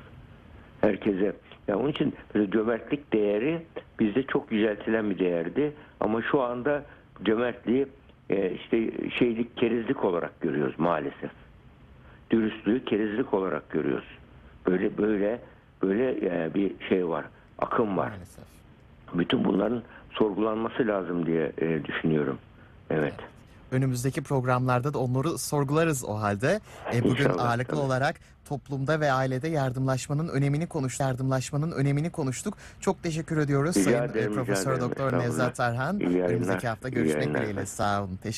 Herkese. 0.82 1.34
Yani 1.68 1.82
onun 1.82 1.90
için 1.90 2.14
cömertlik 2.52 3.14
değeri 3.14 3.62
bizde 4.00 4.24
çok 4.24 4.52
yüceltilen 4.52 5.10
bir 5.10 5.20
değerdi. 5.20 5.74
Ama 6.00 6.22
şu 6.22 6.42
anda 6.42 6.84
cömertliği 7.24 7.88
işte 8.30 8.92
şeylik 9.20 9.58
kerizlik 9.58 10.04
olarak 10.04 10.42
görüyoruz 10.42 10.76
maalesef. 10.78 11.32
Dürüstlüğü 12.32 12.86
kerizlik 12.86 13.34
olarak 13.34 13.70
görüyoruz. 13.70 14.18
Böyle 14.68 14.98
böyle 14.98 15.40
böyle 15.84 16.16
bir 16.54 16.72
şey 16.90 17.08
var. 17.08 17.26
Akım 17.60 17.98
var. 17.98 18.08
Maalesef. 18.10 18.44
Bütün 19.14 19.46
bunların 19.46 19.84
sorgulanması 20.12 20.88
lazım 20.88 21.26
diye 21.26 21.52
düşünüyorum. 21.86 22.38
Evet. 22.90 23.14
Önümüzdeki 23.72 24.24
programlarda 24.24 24.94
da 24.94 25.00
onları 25.00 25.38
sorgularız 25.38 26.04
o 26.06 26.14
halde. 26.22 26.60
E, 26.94 27.04
bugün 27.04 27.12
İnşallah, 27.12 27.50
ağırlıklı 27.50 27.76
tabii. 27.76 27.86
olarak 27.86 28.16
toplumda 28.46 29.00
ve 29.00 29.12
ailede 29.12 29.48
yardımlaşmanın 29.48 30.28
önemini 30.28 30.68
konuştuk. 30.68 31.02
Yardımlaşmanın 31.02 31.72
önemini 31.72 32.10
konuştuk. 32.10 32.58
Çok 32.80 33.04
teşekkür 33.04 33.38
ediyoruz 33.38 33.76
Rica 33.76 33.84
Sayın 33.84 34.02
e, 34.02 34.06
ederim, 34.06 34.34
Profesör. 34.34 34.82
Doktor. 34.82 35.14
Nevzat 35.14 35.56
Tarhan. 35.56 36.00
Önümüzdeki 36.00 36.68
hafta 36.68 36.90
görüşmek 36.90 37.34
dileğiyle. 37.36 37.66
Sağ 37.66 38.04
olun. 38.04 38.16
Teşekkür 38.24 38.34